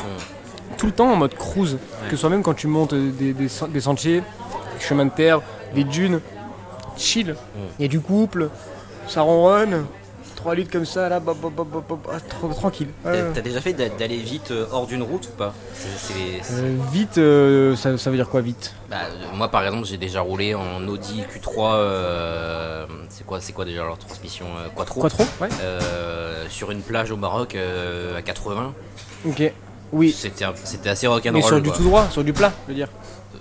[0.77, 1.77] tout le temps en mode cruise.
[2.09, 5.11] Que ce soit même quand tu montes des, des, sen- des sentiers, des chemins de
[5.11, 5.41] terre,
[5.73, 6.19] des dunes,
[6.97, 7.35] chill.
[7.79, 8.49] Il y a du couple,
[9.07, 9.85] ça ronronne,
[10.35, 12.89] 3 litres comme ça, là, bop, bop, bop, bop, bop, ah, trop- tranquille.
[13.03, 15.53] T'as déjà fait d'a- d'aller vite euh, hors d'une route ou pas?
[16.51, 18.73] Euh, vite, euh, ça, ça veut dire quoi vite?
[18.89, 18.97] Bah,
[19.33, 21.73] Moi, par exemple, j'ai déjà roulé en Audi Q3.
[21.75, 25.01] euh, c'est quoi, c'est quoi déjà leur transmission Quattro?
[25.01, 25.49] Quoi trop Ouais.
[26.49, 27.55] Sur une plage au Maroc
[28.17, 28.73] à 80.
[29.27, 29.51] Ok.
[29.95, 30.15] Oui.
[30.15, 31.33] C'était assez rock'n'roll.
[31.33, 31.77] Mais sur du quoi.
[31.77, 32.89] tout droit, sur du plat, je veux dire.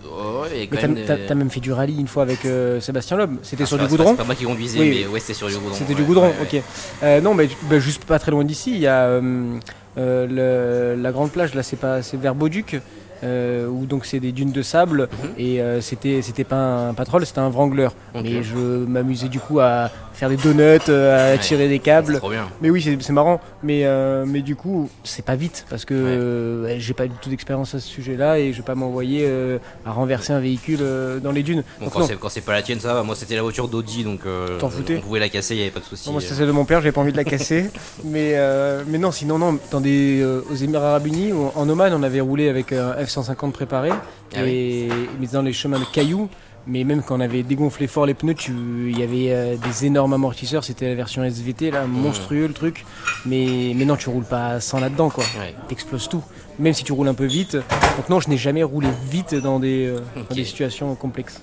[0.04, 2.80] Ouais, Mais t'as même des- t'as- t'as même fait du rallye une fois avec euh,
[2.80, 3.36] Sébastien Loeb.
[3.42, 5.34] C'était Ah, sur du goudron pas- C'est pas moi qui conduisais, Oui, mais ouais, c'était
[5.34, 5.74] sur du goudron.
[5.74, 6.58] C'était ouais, du goudron, ouais, ouais.
[6.58, 6.62] ok.
[7.02, 9.56] Euh, non, mais bah, juste pas très loin d'ici, il y a euh,
[9.98, 12.80] euh, le- la grande plage, là c'est pas c'est vers Beauduc,
[13.24, 15.30] euh, où donc c'est des dunes de sable, Mhm.
[15.38, 17.88] et euh, c'était c'était pas un patrol, c'était un wrangler.
[18.14, 18.22] Ok.
[18.22, 21.38] Mais je m'amusais du coup à faire des donuts, euh, à Ouais.
[21.38, 22.18] tirer des câbles.
[22.18, 22.46] trop bien.
[22.62, 23.40] Mais oui, c'est marrant.
[23.64, 26.76] Mais, euh, mais du coup, c'est pas vite parce que Ouais.
[26.78, 29.28] j'ai pas du tout d'expérience à ce sujet-là et je vais pas m'envoyer
[29.84, 30.80] à renverser un véhicule
[31.22, 31.64] dans les dunes.
[31.80, 33.02] Bon, Donc quand c'est- pas la tienne, ça va.
[33.02, 34.20] Moi, c'était la voiture d'Audi, donc
[34.58, 36.10] T'en foutais on pouvait la casser, il y avait pas de souci.
[36.12, 37.70] Moi, c'est celle de mon père, j'avais pas envie de la casser.
[38.04, 38.36] mais,
[38.86, 42.20] mais non, sinon, non, dans des, aux Émirats Arabes Unis, ou en Oman, on avait
[42.20, 43.90] roulé avec un F-150 préparé,
[44.34, 44.88] Ah et,
[45.20, 46.28] mais dans les chemins de cailloux.
[46.66, 48.52] Mais même quand on avait dégonflé fort les pneus, tu-
[48.88, 52.86] il y avait euh, des énormes amortisseurs, c'était la version SVT, là, monstrueux le truc.
[53.26, 55.24] Mais, mais non, tu roules pas sans là-dedans, quoi.
[55.38, 55.54] Ouais.
[55.68, 56.22] T'exploses tout,
[56.58, 57.52] même si tu roules un peu vite.
[57.98, 60.32] Donc non, je n'ai jamais roulé vite dans des, euh, dans Ok.
[60.34, 61.42] des situations complexes.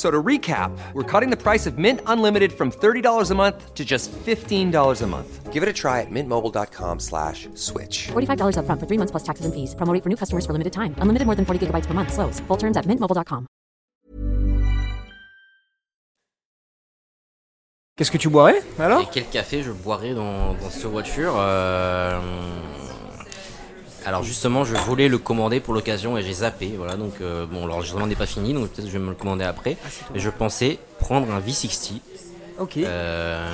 [0.00, 3.74] F- So to recap, we're cutting the price of Mint Unlimited from $30 a month
[3.74, 5.52] to just $15 a month.
[5.52, 8.08] Give it a try at mintmobile.com slash switch.
[8.12, 9.74] $45 upfront for three months plus taxes and fees.
[9.74, 10.94] Promo rate for new customers for limited time.
[11.02, 12.12] Unlimited more than 40 gigabytes per month.
[12.14, 12.40] Slows.
[12.48, 13.46] Full terms at mintmobile.com.
[17.96, 22.18] Qu'est-ce que tu boirais alors Et quel café je boirais dans, dans cette voiture Euh,
[24.06, 26.72] Alors justement, je voulais le commander pour l'occasion et j'ai zappé.
[26.76, 29.14] Voilà, donc euh, bon, l'enregistrement n'est pas fini, donc peut-être que je vais me le
[29.14, 29.76] commander après.
[30.14, 32.00] Mais je pensais prendre un V60.
[32.58, 32.76] Ok.
[32.76, 33.48] euh,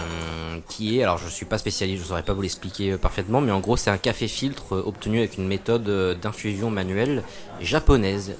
[0.69, 3.53] qui est, alors je suis pas spécialiste, je saurais pas vous l'expliquer euh, parfaitement, mais
[3.53, 7.23] en gros c'est un café filtre euh, obtenu avec une méthode d'infusion manuelle
[7.61, 8.35] japonaise.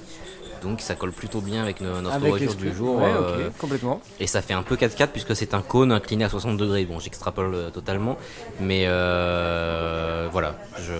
[0.61, 2.97] Donc ça colle plutôt bien avec no- notre Avec du jour.
[2.97, 4.01] Ouais, euh, complètement.
[4.19, 6.85] et ça fait un peu 4x4 puisque c'est un cône incliné à 60 degrés.
[6.85, 8.17] Bon, j'extrapole euh, totalement,
[8.59, 10.55] mais euh, voilà.
[10.79, 10.93] Je...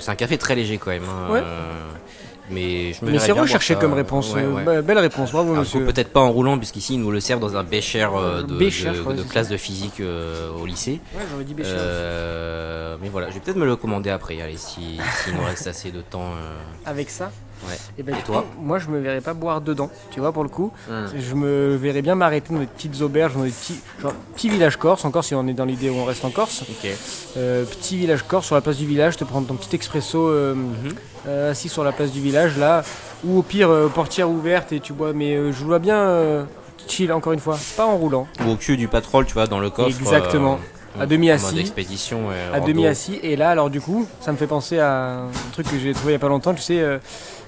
[0.00, 1.02] C'est un café très léger quand même.
[1.04, 1.42] hein, Ouais.
[2.50, 4.34] mais je me Mais c'est recherché comme réponse.
[4.34, 4.64] Ouais, ouais.
[4.64, 5.84] be- Belle réponse, bravo Alors, monsieur.
[5.84, 8.90] peut-être pas en roulant puisqu'ici ils nous le servent dans un bécher euh, de, Bécher,
[9.30, 11.00] classe de physique euh, au lycée.
[11.14, 11.70] Ouais, dit Bécher.
[11.74, 15.66] Euh, mais voilà, je vais peut-être me le commander après, allez, si- s'il nous reste
[15.66, 16.32] assez de temps.
[16.86, 17.30] Avec ça?
[17.68, 17.76] Ouais.
[17.98, 20.32] Eh ben, Et du toi coup, Moi, je me verrais pas boire dedans, tu vois,
[20.32, 20.72] pour le coup.
[20.88, 21.06] Hmm.
[21.18, 24.76] Je me verrais bien m'arrêter dans des petites auberges, dans des petits, genre, petits villages
[24.76, 26.64] corse, encore si on est dans l'idée où on reste en Corse.
[27.36, 30.54] Euh, petit village corse sur la place du village, te prendre ton petit expresso euh,
[30.54, 30.72] Mhm.
[31.28, 32.82] euh, assis sur la place du village, là.
[33.24, 36.46] Ou au pire, portière ouverte et tu bois, mais je vois bien
[36.88, 38.26] chill, encore une fois, pas en roulant.
[38.44, 39.88] Ou au cul du patrol, tu vois, dans le coffre.
[39.88, 40.58] Exactement.
[40.98, 41.72] À demi assis.
[42.52, 43.20] à demi assis.
[43.22, 46.12] Et là, alors du coup, ça me fait penser à un truc que j'ai trouvé
[46.12, 46.54] il y a pas longtemps.
[46.54, 46.98] Tu sais, euh,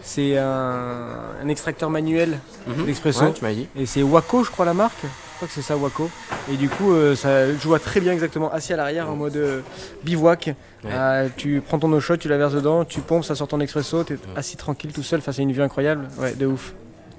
[0.03, 1.07] c'est un,
[1.43, 2.87] un extracteur manuel Mhm.
[2.87, 3.25] d'expresso.
[3.25, 3.67] Ouais, tu m'as dit.
[3.77, 5.03] Et c'est Waco, je crois, la marque.
[5.03, 6.09] Je crois que c'est ça, Waco.
[6.53, 9.37] Et du coup, euh, ça, je vois très bien exactement assis à l'arrière en mode
[9.37, 9.61] euh,
[10.05, 10.47] bivouac.
[10.85, 10.91] Ouais.
[10.93, 13.59] Euh, tu prends ton eau chaude, tu la verses dedans, tu pompes, ça sort ton
[13.61, 16.07] expresso, t'es assis tranquille tout seul face à une vue incroyable.
[16.19, 16.75] Ouais, de ouf.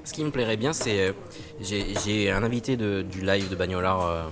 [0.05, 1.13] Ce qui me plairait bien, c'est.
[1.61, 4.29] J'ai j'ai un invité de- du live de Bagnolard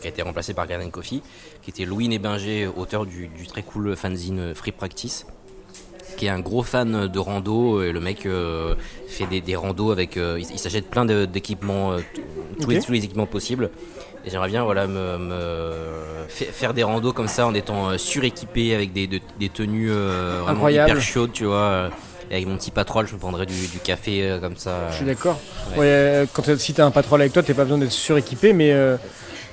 [0.00, 1.22] qui a été remplacé par Garden Coffee,
[1.62, 5.26] qui était Louis Nébinger, auteur du, du très cool fanzine Free Practice,
[6.16, 7.82] qui est un gros fan de rando.
[7.82, 8.74] Et le mec euh,
[9.08, 10.16] fait des, des randos avec.
[10.16, 11.98] euh, il il s'achète plein d'équipements, euh,
[12.60, 13.70] tous, les, équipements possibles.
[14.24, 15.72] Et j'aimerais bien voilà, me, me
[16.28, 19.90] fa- faire des randos comme ça en étant suréquipé avec des, de- des tenues
[20.84, 21.90] hyper chaudes, tu vois.
[22.30, 24.90] et avec mon petit patrol, je me prendrais du, du café comme ça.
[24.90, 25.40] Je suis d'accord.
[25.72, 25.78] Ouais.
[25.78, 28.72] Ouais, quand si t'as un patrol avec toi, t'as pas besoin d'être suréquipé, mais,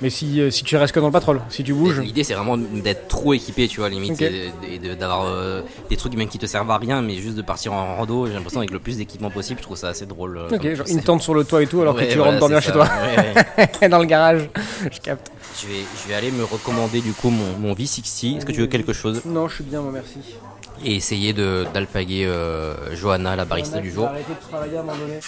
[0.02, 2.00] mais si, euh, si tu restes que dans le patrol, si tu bouges.
[2.00, 6.14] L'idée c'est vraiment d'être trop équipé, tu vois, limite, et de- d'avoir euh, des trucs
[6.16, 8.26] même qui te servent à rien, mais juste de partir en rando.
[8.26, 10.36] J'ai l'impression avec le plus d'équipement possible, je trouve ça assez drôle.
[10.38, 12.32] euh, Ok, genre une tente sur le toit et tout, alors Ouais, que tu voilà,
[12.32, 13.88] rentres dormir chez toi, Ouais, ouais.
[13.88, 14.48] dans le garage.
[14.92, 15.30] Je capte.
[15.62, 18.36] je, vais, je vais aller me recommander du coup mon, mon V60.
[18.38, 19.22] Est-ce que tu veux quelque chose?
[19.24, 20.18] Non, je suis bien, moi, merci.
[20.84, 24.08] Et essayer d'alpaguer euh, Johanna, la barista du jour.
[24.08, 25.20] De travailler à un moment donné.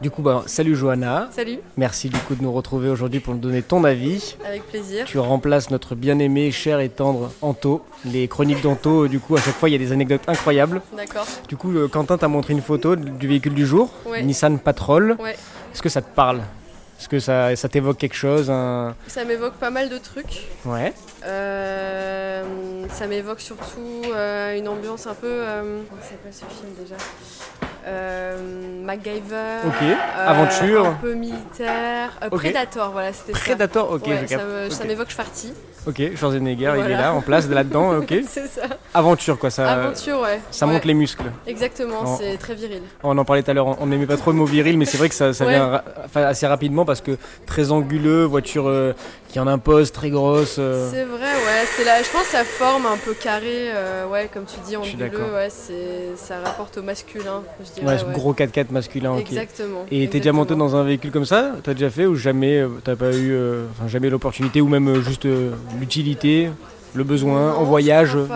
[0.00, 1.28] Du coup, bah, salut Johanna.
[1.32, 4.36] Salut, Merci du coup de nous retrouver aujourd'hui pour nous donner ton avis.
[4.46, 5.04] avec plaisir.
[5.06, 7.84] Tu remplaces notre bien-aimé, cher et tendre Anto.
[8.04, 10.82] Les chroniques d'Anto, du coup, à chaque fois, il y a des anecdotes incroyables.
[10.96, 11.26] D'accord.
[11.48, 14.22] Du coup, euh, Quentin t'a montré une photo du véhicule du jour, Ouais.
[14.22, 15.16] Nissan Patrol.
[15.18, 15.36] Ouais.
[15.74, 16.42] Est-ce que ça te parle?
[17.00, 20.46] Est-ce que ça, ça t'évoque quelque chose un- Ça m'évoque pas mal de trucs.
[20.64, 20.92] Ouais.
[21.26, 22.44] Euh,
[22.90, 25.26] ça m'évoque surtout euh, une ambiance un peu.
[25.28, 26.96] euh, comment s'appelle ce film déjà?
[28.84, 29.66] MacGyver.
[29.66, 29.82] Ok.
[29.82, 30.86] euh, Aventure.
[30.86, 32.10] Un peu militaire.
[32.22, 32.28] Euh.
[32.30, 33.38] Predator, voilà, c'était ça.
[33.40, 34.44] Predator, ok, Ouais, ça, capte.
[34.44, 34.84] me- ça
[35.88, 36.02] Ok.
[36.16, 38.14] Schwarzenegger, il est là, en place, là-dedans, ok.
[38.28, 38.62] c'est ça.
[38.94, 40.40] Aventure, quoi, ça, Aventure, ouais.
[40.50, 41.24] ça Ouais, monte les muscles.
[41.46, 42.82] Exactement, c'est très viril.
[43.02, 44.98] On en parlait tout à l'heure, on n'aimait pas trop le mot viril, mais c'est
[44.98, 45.52] vrai que ça, ça Ouais.
[45.54, 45.82] vient ra-
[46.26, 48.92] assez rapidement parce que très anguleux, voiture euh,
[49.28, 50.56] qui en impose, très grosse.
[50.58, 51.64] euh, C'est vrai, ouais.
[51.76, 55.48] C'est je pense sa forme un peu carrée, euh, ouais, comme tu dis, anguleux, ouais,
[56.16, 57.98] ça rapporte au masculin, je ouais, dirais.
[57.98, 58.12] ce ouais.
[58.12, 59.12] gros 4x4 masculin.
[59.12, 59.20] ok.
[59.20, 59.86] Exactement.
[59.90, 61.52] Et t'es déjà monté dans un véhicule comme ça?
[61.62, 63.34] T'as déjà fait ou jamais T'as pas eu,
[63.72, 65.26] enfin jamais l'opportunité ou même juste
[65.78, 66.50] l'utilité,
[66.94, 68.14] le besoin, Non, en voyage.
[68.16, 68.26] Non,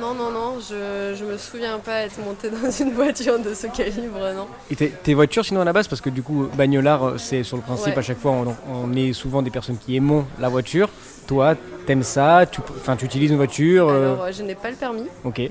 [0.00, 3.66] non, non, non, je, je me souviens pas être montée dans une voiture de ce
[3.68, 4.46] calibre, non.
[4.70, 7.56] Et tes, voitures sinon à la base parce que du coup bagnolard euh, c'est sur
[7.56, 7.98] le principe Ouais.
[7.98, 10.88] à chaque fois on, on est souvent des personnes qui aimons la voiture.
[11.26, 11.54] Toi
[11.86, 12.60] t'aimes ça, tu,
[12.98, 13.88] tu utilises une voiture.
[13.88, 15.06] euh, Alors, euh, je n'ai pas le permis.
[15.24, 15.42] ok.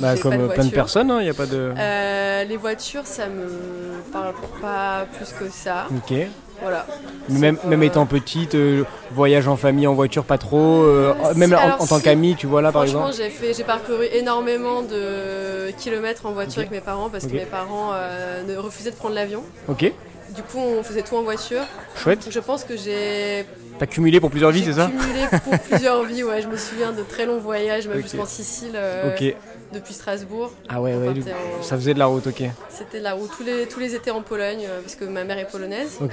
[0.00, 1.72] Bah, comme de plein de personnes, il n'y a pas de.
[1.78, 5.86] Euh, les voitures, ça me parle pas plus que ça.
[5.96, 6.12] Ok.
[6.62, 6.86] Voilà.
[7.28, 11.86] Même, même étant petite, euh, voyage en famille en voiture pas trop, euh, même en,
[11.86, 13.24] tant qu'ami, tu vois là par Franchement, exemple.
[13.24, 17.44] j'ai fait, j'ai parcouru énormément de kilomètres en voiture avec mes parents parce que mes
[17.44, 19.42] parents euh, ne refusaient de prendre l'avion.
[19.68, 19.92] Ok,
[20.36, 21.62] Du coup, on faisait tout en voiture.
[21.96, 22.22] chouette.
[22.24, 23.44] Donc, je pense que j'ai
[23.78, 26.22] T'as cumulé pour plusieurs vies, c'est ça cumulé pour plusieurs vies.
[26.24, 28.04] Ouais, je me souviens de très longs voyages, même Ok.
[28.04, 29.14] jusqu'en Sicile, euh,
[29.72, 30.50] depuis Strasbourg.
[30.68, 31.12] Ah ouais, ouais.
[31.12, 32.42] du- en- Ça faisait de la route, ok.
[32.70, 35.38] C'était là où tous les, tous les étés en Pologne, euh, parce que ma mère
[35.38, 35.98] est polonaise.
[36.00, 36.12] Ok.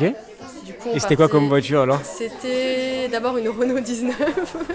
[0.65, 4.15] Du coup, Et c'était quoi comme voiture alors C'était d'abord une Renault 19.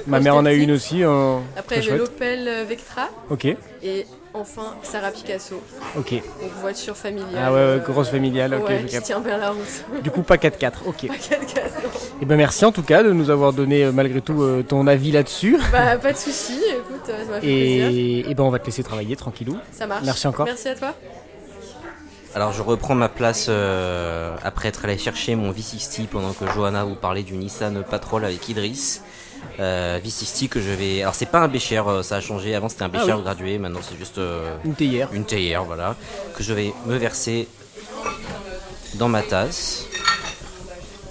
[0.07, 1.05] Ma mère en a j'étais une aussi.
[1.05, 3.09] en- Après, j'ai l'Opel Vectra.
[3.31, 3.47] Ok,
[3.83, 5.61] Et enfin, Sarah Picasso.
[5.97, 6.13] ok.
[6.13, 6.23] Donc
[6.61, 7.29] voiture familiale.
[7.37, 9.07] Ah ouais, ouais, grosse familiale, ok, ouais, je qui capte.
[9.07, 10.03] tient bien la route.
[10.03, 11.07] Du coup, pas 4x4, ok.
[11.09, 11.91] Pas quatre cases, non.
[12.21, 14.87] Et ben merci en tout cas de nous avoir donné euh, malgré tout euh, ton
[14.87, 15.59] avis là-dessus.
[15.73, 17.89] Bah, pas de soucis, écoute, euh, ça m'a fait plaisir.
[18.27, 19.57] Et, et ben on va te laisser travailler tranquillou.
[19.73, 20.05] Ça marche.
[20.05, 20.47] merci encore.
[20.47, 20.95] Merci à toi.
[22.35, 26.85] Alors je reprends ma place euh, après être allé chercher mon V60 pendant que Johanna
[26.85, 29.03] vous parlait du Nissan Patrol avec Idriss.
[29.61, 31.03] Euh, V60 que je vais...
[31.03, 32.55] Alors c'est pas un bécher, euh, ça a changé.
[32.55, 33.23] Avant c'était un bécher Ah oui.
[33.23, 35.09] gradué, maintenant c'est juste euh, Une théière.
[35.13, 35.97] une théière, voilà.
[36.37, 37.49] Que je vais me verser
[38.95, 39.85] dans ma tasse.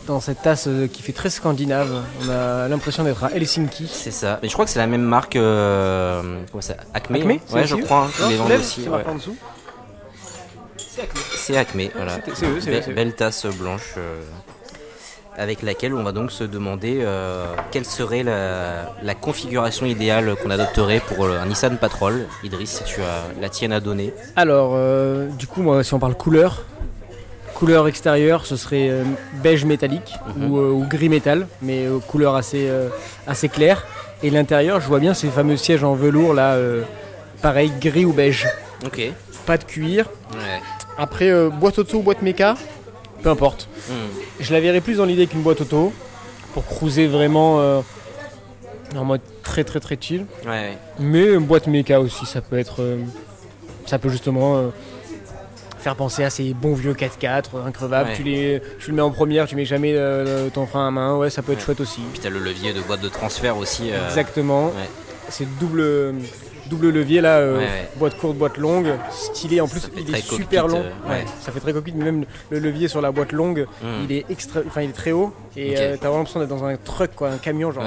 [0.06, 3.90] Dans cette tasse euh, qui fait très scandinave, on a l'impression d'être à Helsinki.
[3.92, 4.40] C'est ça.
[4.42, 5.36] Mais je crois que c'est la même marque...
[5.36, 8.06] Euh, comment ça Acme, Acme, Ouais, je crois.
[8.06, 8.84] hein, Non, les vendent aussi.
[8.86, 9.04] c'est ouais.
[9.16, 9.36] dessous.
[11.36, 12.20] C'est Acme, voilà.
[12.34, 12.94] C'est- eux, c'est.
[12.94, 14.22] Belle tasse blanche euh,
[15.38, 20.50] avec laquelle on va donc se demander euh, quelle serait la, la configuration idéale qu'on
[20.50, 22.26] adopterait pour euh, un Nissan Patrol.
[22.43, 24.13] Idriss, si tu as la tienne à donner.
[24.36, 26.63] Alors, euh, du coup, moi, si on parle couleur,
[27.54, 29.04] couleur extérieure, ce serait euh,
[29.43, 30.52] beige métallique Mhm.
[30.52, 32.69] ou, ou gris métal, mais couleur assez,
[33.28, 33.86] assez claire.
[34.23, 36.58] Et l'intérieur, je vois bien ces fameux sièges en velours là,
[37.43, 38.47] pareil, gris ou beige.
[38.86, 39.00] Ok.
[39.45, 40.10] Pas de cuir.
[40.34, 40.62] Ouais.
[40.97, 42.56] Après, boîte auto ou boîte méca,
[43.22, 43.68] peu importe.
[43.90, 43.94] Hmm.
[44.40, 45.94] Je la verrais plus dans l'idée qu'une boîte auto,
[46.54, 47.82] pour cruiser vraiment euh,
[48.96, 50.26] en mode très très très chill.
[50.46, 50.78] Ouais.
[51.00, 52.82] Mais une boîte méca aussi, ça peut être.
[52.82, 52.98] euh,
[53.86, 54.68] ça peut justement euh,
[55.80, 58.10] faire penser à ces bons vieux 4x4 increvables.
[58.10, 58.16] Ouais.
[58.16, 59.96] Tu, les, tu le mets en première, tu mets jamais
[60.54, 61.16] ton frein à main.
[61.16, 62.02] Ouais, ça peut être chouette aussi.
[62.12, 63.90] Puis t'as le levier de boîte de transfert aussi.
[64.10, 64.72] Exactement.
[65.30, 66.16] C'est double,
[66.68, 67.90] double levier là, euh, Ouais, ouais.
[67.96, 69.90] boîte courte, boîte longue, stylé en plus.
[69.98, 70.82] Il est super long.
[70.82, 71.26] euh, ouais.
[71.42, 73.88] Ça fait très mais même le levier sur la boîte longue, hmm.
[74.04, 76.64] il est extra, enfin il est très haut et euh, t'as vraiment l'impression d'être dans
[76.64, 77.84] un truck quoi, un camion genre.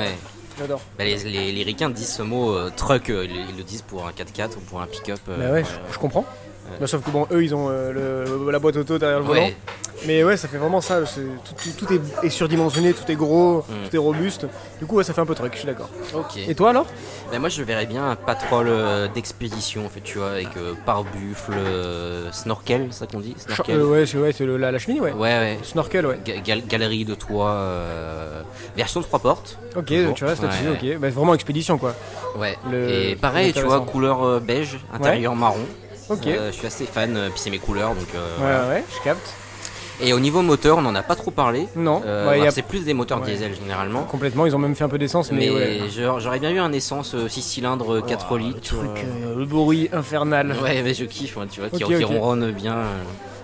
[0.59, 0.81] J'adore.
[0.99, 4.11] Bah, les, les, les ricains disent ce mot truck, ils, ils le disent pour un
[4.11, 5.21] 4x4 ou pour un pick-up.
[5.27, 6.27] Bah ouais, je, je comprends.
[6.79, 9.49] Bah, sauf que bon, eux ils ont le- la boîte auto derrière le volant.
[10.07, 11.01] Mais ouais, ça fait vraiment ça.
[11.03, 13.88] Tout, tout- tout est, est surdimensionné, tout est gros, Mm.
[13.88, 14.47] tout est robuste.
[14.79, 15.90] Du coup, ouais, ça fait un peu truc, je suis d'accord.
[16.14, 16.38] Ok.
[16.49, 16.87] Et toi alors?
[17.38, 21.53] Moi je verrais bien un patrol euh, d'expédition en fait tu vois avec euh, pare-buffle,
[21.57, 23.77] euh, snorkel, ça qu'on dit Snorkel.
[23.79, 25.12] euh, Ouais, c'est ouais, c'est le- la, la cheminée, ouais.
[25.12, 25.59] Ouais ouais.
[25.62, 26.19] Snorkel, ouais.
[26.25, 28.43] Ga- gal- galerie de toit, euh,
[28.77, 29.59] version 3 portes.
[29.77, 30.14] Ok, Toujours.
[30.14, 31.01] tu restes là-dessus, Ouais, ok.
[31.01, 31.95] Bah, vraiment expédition quoi.
[32.37, 32.59] Ouais.
[32.71, 33.85] Le- Et pareil, tu vois, intéressant.
[33.93, 35.64] couleur euh, beige, intérieur marron.
[36.09, 36.27] Ok.
[36.27, 38.09] Euh, je suis assez fan, euh, puis c'est mes couleurs donc.
[38.14, 38.69] euh, ouais, voilà.
[38.69, 39.33] ouais, je capte.
[40.02, 41.68] Et au niveau moteur, on en a pas trop parlé.
[41.76, 43.26] Non, Euh, a- c'est plus des moteurs Ouais.
[43.26, 44.02] diesel généralement.
[44.04, 45.80] complètement, ils ont même fait un peu d'essence, mais, Mais ouais.
[46.18, 48.74] j'aurais bien eu un essence 6 cylindres 4 Ouah, litres.
[48.74, 50.54] Le truc, euh, euh, le bruit infernal.
[50.62, 52.10] Ouais, mais je kiffe, tu vois, qui, Ok, qui ok.
[52.10, 52.74] ronronne bien.
[52.76, 53.02] euh.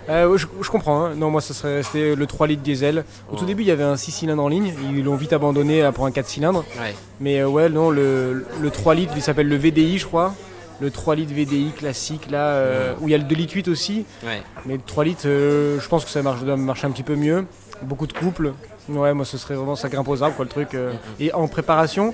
[0.09, 1.15] Euh, je, je comprends, hein.
[1.17, 3.05] non moi ça serait c'était le 3 litres diesel.
[3.33, 3.47] Au tout Oh.
[3.47, 6.07] début il y avait un 6 cylindres en ligne, ils l'ont vite abandonné euh, pour
[6.07, 6.65] un 4 cylindres.
[6.81, 6.95] Ouais.
[7.21, 10.33] Mais euh, ouais non le, le 3 litres il s'appelle le VDI je crois.
[10.81, 12.97] Le 3 litres VDI classique là, euh, Mm.
[13.03, 14.05] où il y a le 2 litres 8 aussi.
[14.25, 14.43] Ouais.
[14.67, 17.17] Mais le 3 litres euh, je pense que ça marche, doit marcher un petit peu
[17.17, 17.47] mieux.
[17.83, 18.53] Beaucoup de couples.
[18.89, 20.75] Ouais moi ce serait vraiment ça grimpe aux arbres quoi le truc.
[20.75, 20.93] euh.
[20.93, 20.99] Mhm.
[21.21, 22.13] Et en préparation,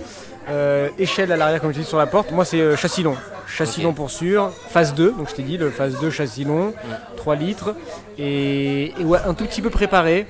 [0.99, 3.17] échelle à l'arrière comme je dis sur la porte, moi c'est châssis long.
[3.47, 6.73] châssis long pour sûr, phase 2, donc je t'ai dit, le phase 2 châssis long,
[7.17, 7.75] 3 litres,
[8.19, 10.27] et, et ouais, un tout petit peu préparé.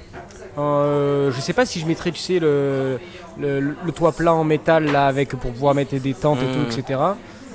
[0.56, 2.98] Je sais pas si je mettrais, tu sais, le,
[3.40, 6.78] le, le toit plat en métal là, avec, pour pouvoir mettre des tentes et tout,
[6.78, 6.98] etc.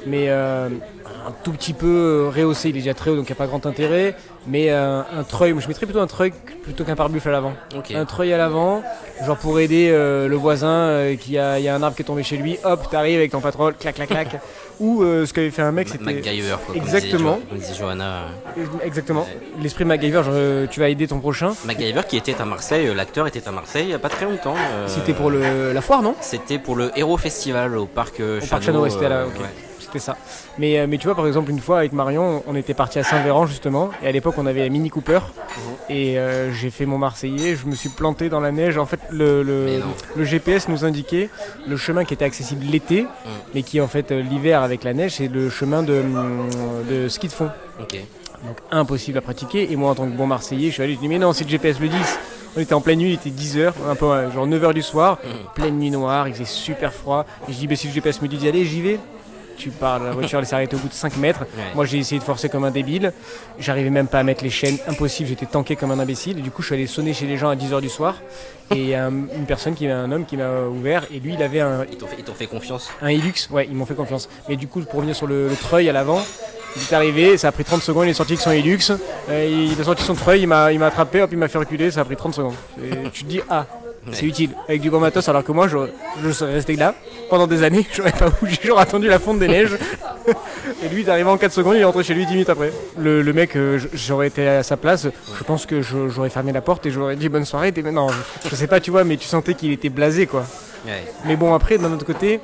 [0.06, 3.38] Mais euh, un tout petit peu rehaussé, il est déjà très haut, donc il n'y
[3.38, 4.16] a pas grand intérêt.
[4.50, 6.32] Mais euh, un treuil, moi, je mettrais plutôt un treuil
[6.64, 7.54] plutôt qu'un pare-buffle à l'avant.
[7.94, 8.82] Un treuil à l'avant,
[9.26, 12.04] genre pour aider euh, le voisin euh, qui a, il y a un arbre qui
[12.04, 14.40] est tombé chez lui, hop, t'arrives avec ton patrol, clac, clac, clac.
[14.80, 16.04] Ou euh, ce qu'avait fait un mec, c'était.
[16.04, 16.76] MacGyver, quoi.
[16.76, 17.40] Exactement.
[17.50, 18.26] Comme disait Johanna.
[18.58, 18.62] euh.
[18.86, 19.26] Exactement.
[19.62, 21.54] L'esprit MacGyver, genre, tu vas aider ton prochain.
[21.66, 24.26] MacGyver qui était à Marseille, euh, l'acteur était à Marseille il n'y a pas très
[24.26, 24.54] longtemps.
[24.56, 26.14] euh, C'était pour le, la foire, non?
[26.22, 29.26] C'était pour le Hero Festival au parc euh, Au parc Chano, ouais, c'était là, euh,
[29.26, 29.40] ok.
[29.42, 29.48] ouais.
[29.88, 30.18] C'était ça.
[30.60, 33.04] Mais, euh, mais tu vois, par exemple, une fois avec Marion, on était parti à
[33.04, 35.74] Saint-Véran justement, et à l'époque on avait la Mini Cooper, Mhm.
[35.90, 38.78] et euh, j'ai fait mon Marseillais, je me suis planté dans la neige.
[38.78, 39.80] En fait, le, le,
[40.18, 41.30] Mais GPS nous indiquait
[41.68, 43.08] le chemin qui était accessible l'été, Mhm.
[43.56, 46.04] mais qui en fait euh, l'hiver avec la neige, c'est le chemin de,
[46.90, 47.50] de ski de fond.
[48.46, 49.72] Donc impossible à pratiquer.
[49.72, 51.46] Et moi, en tant que bon Marseillais, je suis allé, je dis mais non, c'est
[51.46, 52.20] le GPS le 10.
[52.56, 55.18] On était en pleine nuit, il était 10h, un peu genre 9h du soir,
[55.56, 57.26] pleine nuit noire, il faisait super froid.
[57.48, 59.00] Et je dis, bah, si le GPS me dit d'y aller, j'y vais.
[59.58, 61.42] Tu parles, la voiture elle s'est arrêtée au bout de 5 mètres.
[61.42, 61.64] Ouais.
[61.76, 63.12] Moi j'ai essayé de forcer comme un débile.
[63.60, 66.38] J'arrivais même pas à mettre les chaînes, impossible, j'étais tanké comme un imbécile.
[66.40, 68.16] Et du coup, je suis allé sonner chez les gens à 10h du soir.
[68.72, 71.06] Et il y a un- une personne, qui un homme qui m'a ouvert.
[71.14, 72.90] Et lui, il avait un, Ils t'ont fait, fait confiance.
[73.02, 74.30] un Hilux, ouais, ils m'ont fait confiance.
[74.50, 76.22] Mais du coup, pour revenir sur le, le treuil à l'avant,
[76.76, 78.92] il est arrivé, ça a pris 30 secondes, il est sorti avec son Hilux,
[79.30, 81.58] euh, il a sorti son treuil, il m'a il m'a attrapé, hop, il m'a fait
[81.58, 82.54] reculer, ça a pris 30 secondes.
[82.84, 83.66] Et tu te dis, ah,
[84.14, 85.78] c'est utile, avec du gros matos, alors que moi, je,
[86.24, 86.94] je serais resté là
[87.30, 89.78] pendant des années, j'aurais pas bougé, j'aurais attendu la fonte des neiges.
[90.84, 92.50] Et lui, il est arrivé en 4 secondes, il est rentré chez lui 10 minutes
[92.50, 92.72] après.
[92.98, 96.62] Le, le mec, euh, j'aurais été à sa place, je pense que j'aurais fermé la
[96.62, 97.72] porte et j'aurais dit bonne soirée.
[97.72, 100.46] t'es- Non, je, je sais pas, tu vois, mais tu sentais qu'il était blasé, quoi.
[100.86, 101.04] Ouais.
[101.26, 102.40] Mais bon, après, d'un autre côté,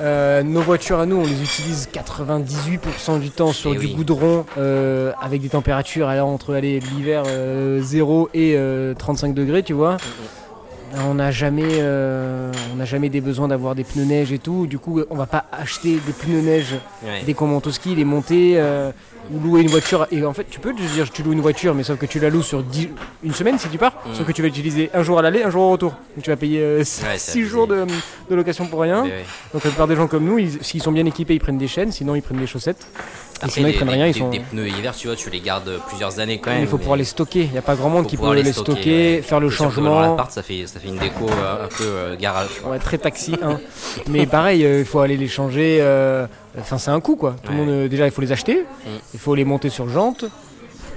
[0.00, 3.94] euh, nos voitures à nous, on les utilise 98% du temps sur Eh du oui.
[3.94, 9.72] goudron, euh, avec des températures alors, entre l'hiver euh, 0 et euh, 35 degrés, tu
[9.74, 9.96] vois.
[11.08, 14.66] On n'a jamais, euh, on jamais des besoins d'avoir des pneus neige et tout.
[14.66, 16.74] Du coup, on va pas acheter des pneus neige
[17.04, 17.22] Ouais.
[17.24, 18.90] dès qu'on monte au ski, les monter euh,
[19.32, 20.06] ou louer une voiture.
[20.10, 22.18] Et en fait, tu peux te dire tu loues une voiture, mais sauf que tu
[22.20, 22.88] la loues sur 10
[23.24, 23.92] une semaine si tu pars.
[24.06, 24.14] Mm.
[24.14, 25.90] Sauf que tu vas l'utiliser un jour à l'aller, un jour au retour.
[26.16, 27.84] Donc tu vas payer 6 c'est jours de,
[28.30, 29.02] de location pour rien.
[29.04, 29.24] Ouais.
[29.52, 31.68] Donc la plupart des gens comme nous, ils- s'ils sont bien équipés, ils prennent des
[31.68, 32.86] chaînes, sinon ils prennent des chaussettes.
[33.42, 34.28] Après, sinon ils les- prennent rien, ils des- sont.
[34.28, 36.60] Des pneus hiver, tu vois, tu les gardes plusieurs années quand même.
[36.60, 37.40] il faut pouvoir les stocker.
[37.44, 39.22] Il n'y a pas grand monde faut qui peut les stocker, ouais.
[39.22, 40.00] faire le Dans changement.
[40.00, 42.50] l'appart, ça fait, ça fait une déco euh, un peu euh, garage.
[42.66, 43.58] Ouais, très taxi, hein.
[44.08, 45.78] Mais pareil, euh, il faut aller les changer.
[46.58, 47.36] Enfin, c'est un coût quoi.
[47.42, 48.62] Tout le monde, déjà, il faut les acheter.
[48.84, 48.88] Mm.
[49.14, 50.24] Il faut les monter sur jante.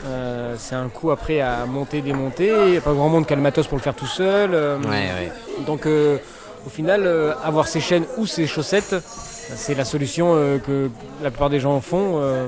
[0.06, 2.52] Euh, c'est un coût après à monter, démonter.
[2.66, 4.52] Il n'y a pas grand monde qui a le matos pour le faire tout seul.
[4.54, 5.32] euh, Ouais, ouais.
[5.66, 6.18] Donc, euh,
[6.66, 10.90] au final, euh, avoir ses chaînes ou ses chaussettes, c'est la solution euh, que
[11.22, 12.16] la plupart des gens font.
[12.18, 12.48] euh,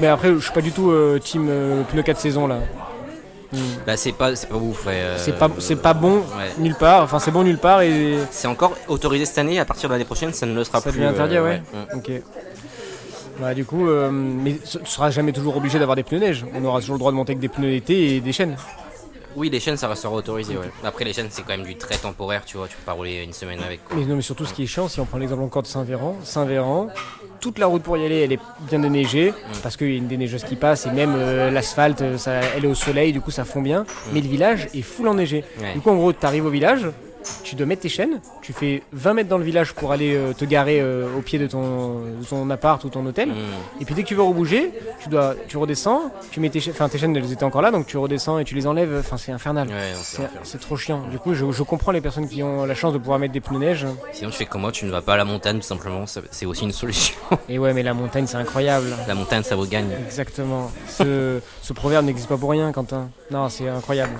[0.00, 2.58] Mais après, je suis pas du tout euh, team euh, pneu 4 saisons là.
[3.56, 3.60] Mm.
[3.86, 4.92] Bah, c'est pas, c'est pas ouf, ouais.
[4.94, 6.50] euh, C'est pas, c'est pas bon ouais.
[6.58, 7.02] nulle part.
[7.02, 10.04] Enfin, c'est bon nulle part et C'est encore autorisé cette année, à partir de l'année
[10.04, 10.98] prochaine, ça ne le sera Ça plus.
[10.98, 11.62] devient interdit, euh, ouais.
[11.94, 12.10] Ok.
[13.40, 16.46] Bah, du coup, euh, mais tu seras jamais toujours obligé d'avoir des pneus neige.
[16.54, 18.56] On aura toujours le droit de monter avec des pneus été et des chaînes.
[19.36, 20.70] Oui, les chaînes, ça restera autorisé, ouais.
[20.82, 23.22] Après, les chaînes, c'est quand même du très temporaire, tu vois, tu peux pas rouler
[23.22, 23.84] une semaine avec.
[23.84, 23.94] quoi.
[23.98, 26.16] Mais non, mais surtout, ce qui est chiant, si on prend l'exemple encore de Saint-Véran,
[26.24, 26.88] Saint-Véran,
[27.40, 29.32] toute la route pour y aller, elle est bien déneigée,
[29.62, 32.16] parce qu'il y a une déneigeuse qui passe, et même euh, l'asphalte, euh,
[32.56, 33.84] elle est au soleil, du coup, ça fond bien.
[34.12, 35.44] Mais le village est full enneigé.
[35.60, 35.74] Ouais.
[35.74, 36.86] Du coup, en gros, tu arrives au village,
[37.42, 40.32] tu dois mettre tes chaînes, tu fais 20 mètres dans le village pour aller euh,
[40.32, 43.30] te garer euh, au pied de ton, de ton appart ou ton hôtel.
[43.30, 43.80] Mm.
[43.80, 46.74] Et puis dès que tu veux rebouger, tu dois, tu redescends, tu mets tes chaînes,
[46.74, 48.96] enfin tes chaînes elles étaient encore là, donc tu redescends et tu les enlèves.
[48.98, 49.68] Enfin c'est infernal.
[49.68, 49.94] Ouais,
[50.42, 51.02] c'est trop chiant.
[51.10, 53.40] Du coup, je, je comprends les personnes qui ont la chance de pouvoir mettre des
[53.40, 53.86] pneus neige.
[54.12, 56.46] Sinon, tu fais comme moi, tu ne vas pas à la montagne, tout simplement, c'est
[56.46, 57.14] aussi une solution.
[57.48, 58.86] Et ouais, mais la montagne c'est incroyable.
[59.06, 59.90] la montagne, ça vaut gagne.
[60.06, 60.70] Exactement.
[60.88, 63.10] Ce, ce proverbe n'existe pas pour rien, Quentin.
[63.30, 64.18] Non, c'est incroyable.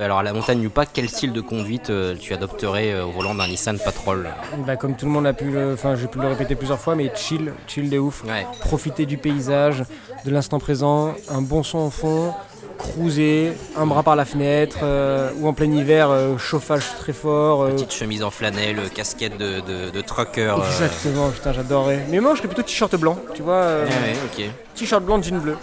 [0.00, 3.10] Alors, à la montagne ou pas, quel style de conduite euh, tu adopterais euh, au
[3.10, 4.28] volant d'un Nissan Patrol
[4.64, 6.94] Bah, comme tout le monde a pu le, enfin j'ai pu le répéter plusieurs fois,
[6.94, 8.22] mais chill, chill de ouf.
[8.22, 8.46] Ouais.
[8.60, 9.82] Profiter du paysage,
[10.24, 12.32] de l'instant présent, un bon son au fond,
[12.78, 17.62] cruiser, un bras par la fenêtre, euh, ou en plein hiver, euh, chauffage très fort.
[17.62, 20.42] euh, Petite chemise en flanelle, casquette de, de, de trucker.
[20.60, 22.06] euh, Exactement, putain, j'adorerais.
[22.08, 23.54] Mais moi, je serais plutôt t-shirt blanc, tu vois.
[23.54, 24.50] euh, Ouais, ouais, ok.
[24.76, 25.56] T-shirt blanc, jean bleu.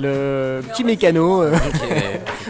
[0.00, 1.42] Le petit mécano.
[1.42, 1.52] euh,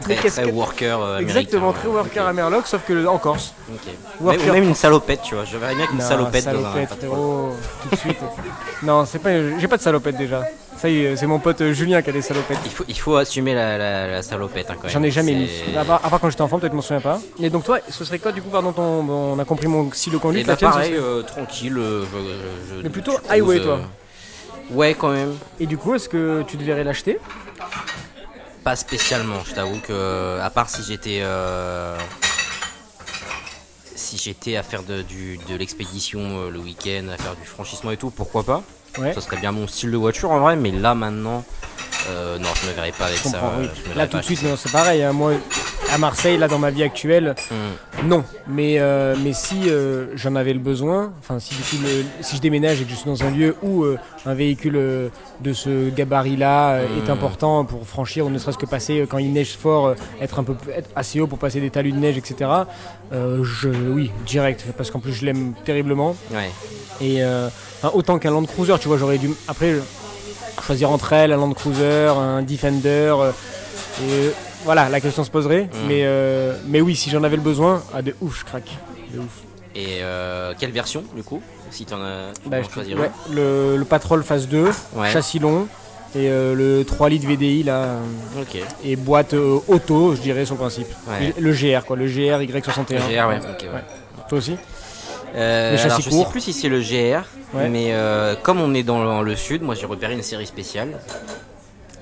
[0.02, 1.94] très, très worker euh, exactement, américain, très ouais.
[1.94, 3.54] worker à Merlock, sauf que le- en Corse.
[3.72, 3.92] ok.
[4.20, 5.44] Worker Même, même une salopette, tu vois.
[5.44, 7.08] Je verrais bien qu'une Non, salopette, dans un salopette, patrol.
[7.08, 8.18] frérot, tout de suite.
[8.82, 10.42] non, c'est pas, j'ai pas de salopette déjà.
[10.78, 12.58] Ça y est, c'est mon pote euh, Julien qui a des salopettes.
[12.64, 14.92] Il faut, il faut assumer la, la, la salopette hein, quand même.
[14.92, 15.48] J'en ai jamais mis.
[15.48, 17.20] C'est- À part, à part quand j'étais enfant, peut-être je m'en souviens pas.
[17.40, 19.88] Et donc toi, ce serait quoi du coup, pardon, ton, bon, on a compris mon
[19.90, 20.46] Et conduite.
[20.46, 21.76] bah la tienne, ce pareil, euh, tranquille.
[21.78, 23.78] euh, je- je- Mais plutôt je cruise, highway, toi.
[24.72, 25.36] Ouais, quand même.
[25.60, 27.18] Et du coup, est-ce que tu devrais l'acheter
[28.64, 31.20] Pas spécialement, je t'avoue que, à part si j'étais.
[31.22, 31.96] euh,
[33.94, 35.04] si j'étais à faire de
[35.56, 38.62] l'expédition euh, le week-end, à faire du franchissement et tout, pourquoi pas?
[38.98, 39.12] Ouais.
[39.14, 41.44] Ça serait bien mon style de voiture en vrai, mais là maintenant,
[42.10, 43.38] euh, non, je me verrais pas avec Je ça.
[43.60, 43.68] oui.
[43.90, 45.02] me Là tout de suite, non, c'est pareil.
[45.02, 45.32] hein, Moi,
[45.92, 48.08] à Marseille, là dans ma vie actuelle, Hmm.
[48.08, 48.24] non.
[48.48, 52.36] Mais, euh, mais si euh, j'en avais le besoin, enfin si du coup le- si
[52.36, 55.08] je déménage et que je suis dans un lieu où euh, un véhicule euh,
[55.40, 57.12] de ce gabarit-là euh, est Hmm.
[57.12, 60.38] important pour franchir ou ne serait-ce que passer euh, quand il neige fort, euh, être
[60.38, 62.50] un peu être assez haut pour passer des talus de neige, etc.
[63.12, 66.16] euh, je, oui, direct, parce qu'en plus je l'aime terriblement.
[66.32, 66.50] Ouais.
[67.00, 67.48] Et euh,
[67.94, 69.74] autant qu'un Land Cruiser, tu vois, j'aurais dû après
[70.60, 73.14] choisir entre elles un Land Cruiser, un Defender.
[73.18, 73.30] euh,
[74.00, 74.30] et euh,
[74.64, 75.68] voilà, la question se poserait.
[75.88, 78.70] Mais, euh, mais oui, si j'en avais le besoin, ah, de ouf, je craque.
[79.12, 79.42] De ouf.
[79.74, 81.40] Et euh, quelle version du coup
[81.70, 85.10] Si t'en as tu Bah, en choisir ouais, le, le Patrol phase 2, Ouais.
[85.10, 85.66] châssis long.
[86.14, 87.86] Et euh, le 3 litres VDI là,
[88.84, 90.88] et boîte auto, je dirais son principe.
[91.08, 91.32] Ouais.
[91.40, 92.84] Le GR quoi, le GR Y61.
[92.90, 93.36] Le GR, ouais.
[93.38, 93.68] ok, ouais.
[93.72, 93.84] Ouais.
[94.28, 94.56] Toi aussi?
[95.34, 96.30] Euh, alors, je sais courts.
[96.30, 97.24] plus si c'est le GR,
[97.54, 97.68] Ouais.
[97.68, 100.98] mais euh, comme on est dans le, sud, moi j'ai repéré une série spéciale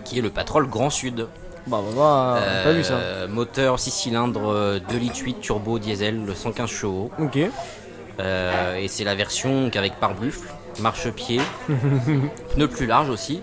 [0.04, 1.26] qui est le Patrol Grand Sud.
[1.66, 2.94] Bah, on a pas vu ça.
[2.94, 7.10] Euh, Moteur 6 cylindres, euh, 2 litres 8 turbo diesel, le 115 chevaux.
[7.20, 7.36] Ok.
[7.36, 10.48] Et c'est la version donc, avec pare-buffle,
[10.80, 11.40] marchepied,
[12.54, 13.42] pneus plus larges aussi,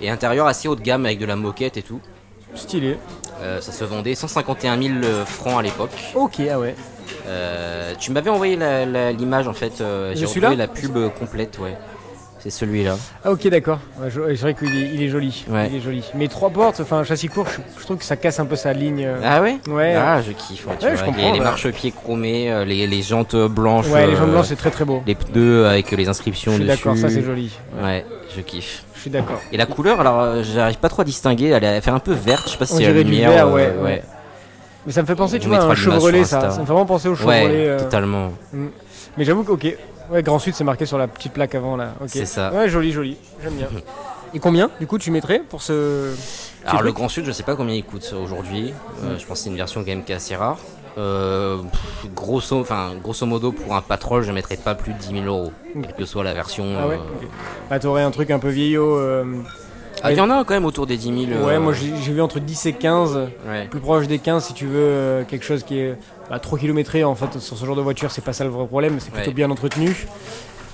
[0.00, 2.00] et intérieur assez haut de gamme avec de la moquette et tout.
[2.54, 2.96] Stylé.
[3.60, 4.94] Ça se vendait 151 000
[5.26, 5.90] francs à l'époque.
[6.14, 6.76] Ok, ah ouais.
[7.26, 8.56] Euh, tu m'avais envoyé
[9.18, 11.76] l'image en fait, euh, j'ai retrouvé la pub euh, complète, ouais.
[12.40, 12.96] C'est celui-là.
[13.24, 15.66] Ah ok d'accord, Ouais, c'est vrai qu'il est, il est joli, Ouais.
[15.70, 16.04] il est joli.
[16.14, 18.74] Mais trois portes, enfin châssis court, je, je trouve que ça casse un peu sa
[18.74, 19.02] ligne.
[19.02, 19.18] euh.
[19.24, 19.56] Ah ouais?
[19.66, 19.94] Ouais.
[19.94, 20.66] Ah, je kiffe.
[20.66, 21.44] ouais, tu Ouais, vois, je avec comprends, les, les ouais.
[21.44, 23.86] marchepieds chromés, les, les jantes blanches.
[23.88, 25.02] ouais, les jambes blanches c'est très très beau.
[25.06, 26.76] Les pneus avec les inscriptions Je suis dessus.
[26.84, 27.50] d'accord, ça c'est joli.
[27.82, 28.04] Ouais,
[28.36, 28.84] je kiffe.
[28.94, 29.40] Je suis d'accord.
[29.50, 32.50] Et la couleur, alors j'arrive pas trop à distinguer, elle fait un peu verte, je
[32.52, 33.30] sais pas si c'est la lumière.
[33.30, 34.02] vert, euh, ouais, ouais.
[34.86, 36.50] Mais ça me fait penser, On tu vois, à un Chevrolet ça.
[36.50, 37.68] Ça me fait vraiment penser au Ouais, Chevrolet.
[37.68, 37.78] euh.
[37.78, 38.32] totalement.
[39.16, 39.76] Mais j'avoue que ok,
[40.10, 41.94] ouais, Grand Sud c'est marqué sur la petite plaque avant là.
[42.06, 42.52] C'est ça.
[42.52, 43.68] Ouais, joli, joli, j'aime bien.
[44.34, 46.12] Et combien du coup tu mettrais pour ce.
[46.66, 48.72] Alors le Grand Sud, je sais pas combien il coûte aujourd'hui.
[49.04, 50.58] Euh, je pense que c'est une version quand même qui est assez rare.
[50.98, 55.22] Euh, pff, grosso, enfin, grosso modo, pour un patrol, je mettrais pas plus de 10
[55.22, 56.64] 000 euros, quelle que soit la version.
[56.80, 56.94] Ah ouais.
[56.96, 57.26] euh.
[57.70, 58.98] Bah t'aurais un truc un peu vieillot.
[60.04, 61.44] Ah, il y en a quand même autour des 10 000.
[61.46, 63.16] Ouais, euh, moi j'ai vu entre 10 et 15.
[63.48, 63.66] Ouais.
[63.70, 65.96] plus proche des 15 si tu veux euh, quelque chose qui est
[66.30, 68.66] bah, trop kilométré en fait sur ce genre de voiture c'est pas ça le vrai
[68.66, 69.34] problème c'est plutôt Ouais.
[69.34, 70.06] bien entretenu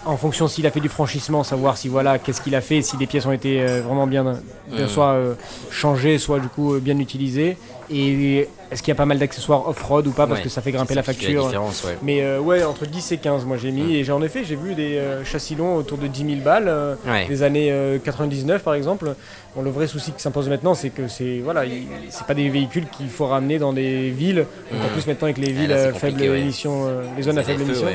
[0.07, 2.97] en fonction s'il a fait du franchissement savoir si voilà qu'est-ce qu'il a fait si
[2.97, 4.25] les pièces ont été euh, vraiment bien,
[4.69, 4.89] bien Mm.
[4.89, 5.35] soit euh,
[5.71, 7.57] changées soit du coup bien utilisées
[7.93, 10.27] et est-ce qu'il y a pas mal d'accessoires off-road ou pas?
[10.27, 10.45] Parce Ouais.
[10.45, 11.45] que ça fait grimper la facture.
[11.47, 11.97] différence, ouais.
[12.03, 13.97] mais euh, ouais entre 10 et 15 moi j'ai mis.
[13.97, 16.69] Et j'ai en effet j'ai vu des euh, châssis longs autour de 10 000 balles
[16.69, 17.27] euh, Ouais.
[17.27, 19.15] des années euh, 99 par exemple.
[19.57, 22.49] Bon, le vrai souci qui s'impose maintenant c'est que c'est voilà il- c'est pas des
[22.49, 24.47] véhicules qu'il faut ramener dans des villes.
[24.71, 24.91] Donc en Mhm.
[24.93, 27.87] plus maintenant avec les Ouais, villes à faible émission euh, les zones à faible émission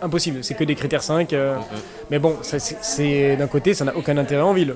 [0.00, 1.62] impossible c'est que des critères 5 euh, Mhm.
[2.10, 4.74] mais bon c'est d'un côté ça n'a aucun intérêt en ville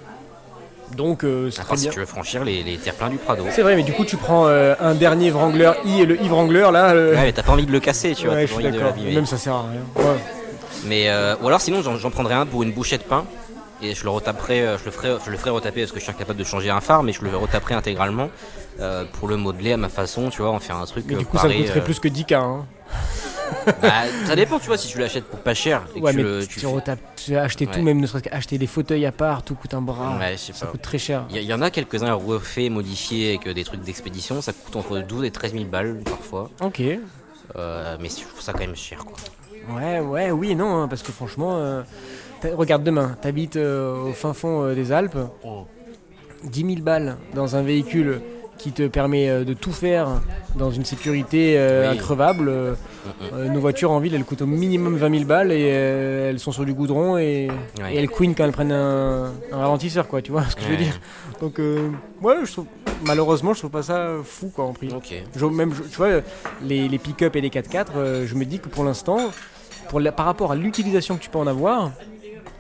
[0.97, 3.45] donc euh, c'est très part si bien tu veux franchir les, les terre-pleins du Prado.
[3.51, 6.29] c'est vrai mais du coup tu prends euh, un dernier Wrangler I et le I
[6.29, 8.37] Wrangler là euh, Ouais, mais t'as pas envie de le casser, tu vois.
[8.37, 10.19] ouais, je suis d'accord même ça sert à rien Ouais.
[10.87, 13.25] Mais euh, ou alors sinon j'en, prendrais un pour une bouchée de pain
[13.83, 16.13] et je le retaperai, je le ferai, je le ferai retaper parce que je suis
[16.13, 18.31] incapable de changer un phare, mais je le retaperai intégralement
[19.15, 21.05] pour le modeler à ma façon, tu vois, en faire un truc.
[21.09, 22.67] mais du coup ça pareil, coûterait euh, plus que 10k hein.
[23.83, 23.91] Bah,
[24.27, 26.67] ça dépend, tu vois, si tu l'achètes pour pas cher et que tu le, tu,
[26.67, 29.75] retapes, tu as acheté tout, même ne serait-ce qu'acheter des fauteuils à part, tout coûte
[29.75, 30.19] un bras.
[30.19, 30.73] Ouais, ça pas.
[30.73, 31.27] coûte très cher.
[31.31, 34.77] Il y, y en a quelques-uns refaits, modifiés avec euh, des trucs d'expédition, ça coûte
[34.77, 36.83] entre 12 et 13 000 balles parfois, Ok.
[37.57, 39.17] Euh, mais je trouve ça quand même cher quoi.
[39.77, 41.83] Ouais, ouais, oui et non, hein, parce que franchement, euh,
[42.55, 45.19] regarde demain, t'habites euh, au fin fond des Alpes,
[46.45, 48.21] 10 000 balles dans un véhicule
[48.63, 50.21] qui te permet euh, de tout faire
[50.55, 51.99] dans une sécurité euh, Oui.
[51.99, 52.49] increvable.
[52.49, 52.75] euh,
[53.49, 56.53] nos voitures en ville, elles coûtent au minimum 20 000 balles et euh, elles sont
[56.53, 57.49] sur du goudron et,
[57.81, 57.95] Ouais.
[57.95, 60.69] et elles queen quand elles prennent un, un ralentisseur, quoi, tu vois ce que je
[60.69, 61.01] veux dire.
[61.41, 62.67] Donc, ouais, je trouve,
[63.05, 64.89] malheureusement, je trouve pas ça fou, quoi, en prix.
[65.35, 66.21] Je- même, je- tu vois,
[66.63, 69.19] les, les pick-up et les 4x4, euh, je me dis que pour l'instant,
[70.17, 71.91] par rapport à l'utilisation que tu peux en avoir,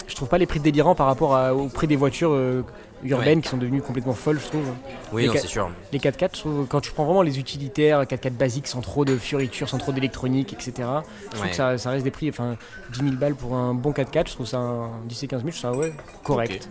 [0.06, 2.62] je trouve pas les prix délirants par rapport à- au prix des voitures euh,
[3.04, 4.66] urbaines qui sont devenues complètement folles, je trouve.
[5.12, 5.70] Oui, c'est sûr.
[5.92, 9.16] Les 4x4, je trouve, quand tu prends vraiment les utilitaires, 4x4 basiques sans trop de
[9.16, 10.88] fioritures, sans trop d'électronique, etc.,
[11.32, 12.56] je trouve que ça, ça reste des prix, enfin
[12.92, 15.50] 10 000 balles pour un bon 4x4, je trouve ça un 10 et 15 000,
[15.52, 15.92] je trouve ça ouais,
[16.22, 16.68] correct.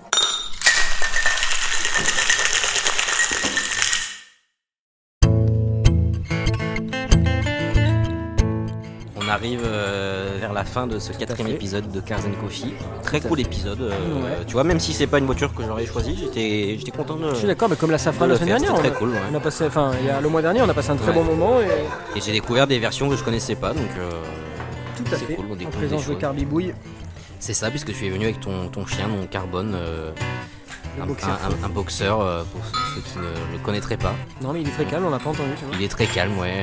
[9.15, 10.10] On arrive euh,
[10.61, 12.73] la fin de ce quatrième épisode de Cars and Coffee.
[13.01, 13.81] Très cool épisode.
[13.81, 14.45] euh, Ouais.
[14.45, 17.29] Tu vois, même si c'est pas une voiture que j'aurais choisie, j'étais j'étais content de.
[17.31, 18.97] Je suis d'accord, mais comme la Safran de la le semaine faire, dernière, on, très
[18.99, 19.17] cool, ouais.
[19.31, 21.07] on a passé, enfin il y a le mois dernier, on a passé un très
[21.07, 21.13] Ouais.
[21.15, 24.11] bon moment et Et j'ai découvert des versions que je connaissais pas, donc euh,
[24.97, 26.19] tout à fait cool, on en présence de choses.
[26.19, 26.73] Carly Bouille,
[27.39, 30.11] c'est ça, puisque tu es venu avec ton, ton chien, mon carbone, euh,
[31.01, 31.29] un, boxeur.
[31.43, 32.17] un- un- un boxeur,
[32.51, 32.61] pour
[32.93, 33.23] ceux qui ne
[33.57, 34.13] le connaîtraient pas.
[34.43, 35.75] Non mais il est très calme, on l'a pas entendu, tu vois.
[35.75, 36.53] Il est très calme, ouais.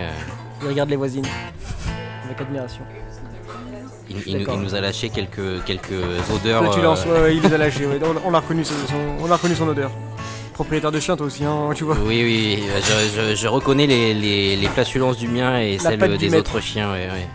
[0.62, 1.26] Il regarde les voisines
[2.24, 2.82] avec admiration.
[4.10, 5.92] Il, il nous- il nous a lâché quelques, quelques
[6.34, 6.62] odeurs.
[6.64, 8.00] Flatulence, euh, ouais, ouais, il les a ouais.
[8.24, 9.90] on, on a reconnu son, son- on a reconnu son odeur.
[10.54, 11.96] Propriétaire de chien toi aussi, hein, tu vois.
[12.04, 16.16] Oui, oui, je, je- je reconnais les, les, les flatulences du mien et La celles
[16.18, 16.54] des maître.
[16.54, 16.90] autres chiens.
[16.92, 17.28] ouais, ouais.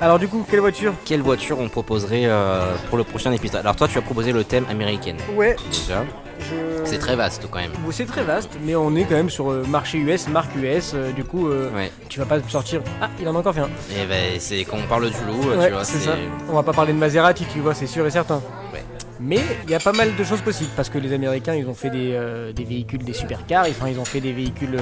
[0.00, 0.94] Alors du coup, quelle voiture?
[1.04, 3.60] Quelle voiture on proposerait euh, pour le prochain épisode?
[3.60, 5.18] Alors toi, tu as proposé le thème américaine.
[5.36, 6.04] Ouais, Déjà,
[6.40, 6.84] je...
[6.84, 7.70] c'est très vaste quand même.
[7.90, 11.12] C'est très vaste, mais on est quand même sur euh, marché US, marque US, euh,
[11.12, 11.90] du coup, euh, Ouais.
[12.08, 12.82] tu vas pas sortir.
[13.00, 13.68] Ah, il en a encore fait un.
[13.96, 16.12] Et ben, c'est quand on parle du loup, Ouais, tu vois, c'est ça.
[16.48, 18.42] On va pas parler de Maserati, tu vois, c'est sûr et certain.
[18.72, 18.84] Ouais.
[19.20, 21.74] Mais il y a pas mal de choses possibles parce que les Américains, ils ont
[21.74, 22.18] fait des,
[22.54, 24.78] des véhicules, des supercars, enfin, ils ont fait des véhicules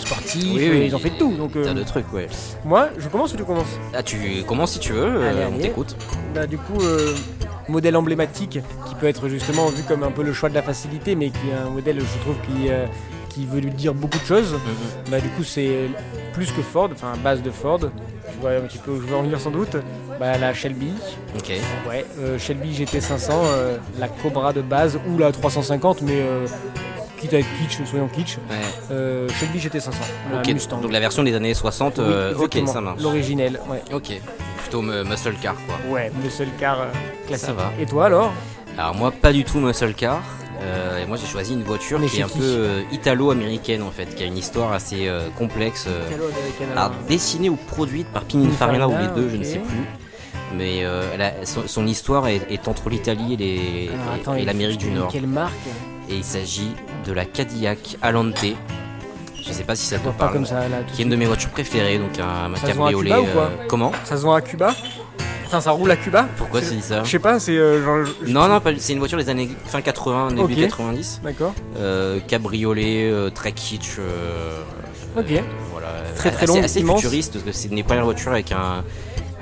[0.00, 1.34] sportifs, Oui, oui, ils ont fait tout.
[1.36, 2.26] Donc, tas de trucs, ouais.
[2.64, 3.66] moi, je commence ou tu commences?
[3.94, 5.96] Ah, tu commences si tu veux, Allez, on t'écoute.
[6.34, 7.14] Bah, du coup, euh,
[7.68, 11.14] modèle emblématique qui peut être justement vu comme un peu le choix de la facilité,
[11.14, 12.86] mais qui est un modèle, je trouve, qui, euh,
[13.28, 14.52] qui veut lui dire beaucoup de choses.
[14.54, 15.10] Mhm.
[15.10, 15.88] Bah, du coup, c'est
[16.32, 17.80] plus que Ford, enfin, base de Ford.
[17.80, 19.76] Tu vois un petit peu où je veux en venir sans doute.
[20.20, 20.92] Bah, la Shelby,
[21.36, 21.52] Ok.
[21.88, 26.46] ouais, euh, Shelby GT500, euh, la Cobra de base ou la 350, mais euh,
[27.18, 28.36] quitte à être kitsch, soyons kitsch.
[28.50, 28.56] Ouais.
[28.90, 29.92] Euh, Shelby GT500,
[30.32, 30.80] la Ok, Mustang.
[30.80, 33.00] donc la version des années 60, Oui, euh, ok, ça marche.
[33.02, 33.82] L'originel, ouais.
[33.92, 34.12] Ok,
[34.62, 35.76] plutôt mu- muscle car quoi.
[35.90, 36.86] Ouais, le seul car euh,
[37.26, 37.46] classique.
[37.46, 37.72] Ça va.
[37.80, 38.32] Et toi alors?
[38.76, 40.20] Alors moi pas du tout muscle car.
[40.60, 43.82] Euh, et moi j'ai choisi une voiture est qui est un qui peu euh, italo-américaine
[43.82, 45.86] en fait, qui a une histoire assez euh, complexe.
[46.74, 49.84] alors, dessinée ou produite par Pininfarina ou les deux, je ne sais plus.
[50.56, 53.90] Mais elle a- son, son histoire est, est entre l'Italie et,
[54.44, 55.10] l'Amérique du Nord.
[55.12, 55.52] Quelle marque
[56.10, 56.70] Et il s'agit
[57.06, 58.44] de la Cadillac Alante.
[59.46, 60.32] Je sais pas si ça te Pas parle.
[60.32, 60.78] comme ça là.
[60.92, 63.10] Qui est une de mes voitures préférées, donc un, Ça se vend à cabriolet.
[63.10, 63.92] Cuba ou quoi euh, comment?
[64.04, 64.74] Ça se vend à Cuba?
[65.46, 66.26] Enfin, ça roule à Cuba?
[66.36, 67.02] Pourquoi tu dis ça?
[67.04, 68.14] Je sais pas, c'est euh, genre.
[68.26, 70.58] Non, non, pas- c'est une voiture des années fin 80, début Ok.
[70.60, 71.20] 90.
[71.24, 71.54] D'accord.
[71.78, 73.96] Euh, cabriolet, euh, très kitsch.
[73.98, 74.60] euh,
[75.16, 75.30] Ok.
[75.30, 75.40] euh,
[75.72, 75.88] voilà.
[76.16, 77.00] Très, très assez, long, assez immense.
[77.00, 78.84] futuriste, parce que ce n'est pas une voiture avec un,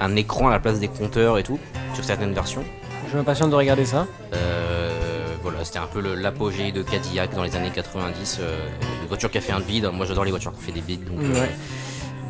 [0.00, 1.58] un écran à la place des compteurs et tout,
[1.94, 2.62] sur certaines versions.
[3.10, 4.06] Je m'impatiente de regarder ça.
[4.34, 4.90] Euh,
[5.66, 8.38] c'était un peu l'apogée de Cadillac dans les années 90.
[8.40, 8.56] euh,
[9.02, 9.84] une voiture qui a fait un bid.
[9.92, 10.98] Moi j'adore les voitures qui ont fait des bids.
[10.98, 11.50] Donc, euh, Ouais.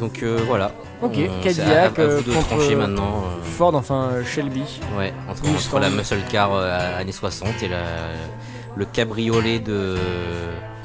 [0.00, 0.72] donc euh, voilà.
[1.02, 3.24] Ok, On- Cadillac, à, à vous de contre, trancher maintenant.
[3.56, 4.64] Ford, enfin Shelby.
[4.98, 7.82] Ouais, entre, la muscle car années 60 et la,
[8.76, 9.96] le cabriolet de,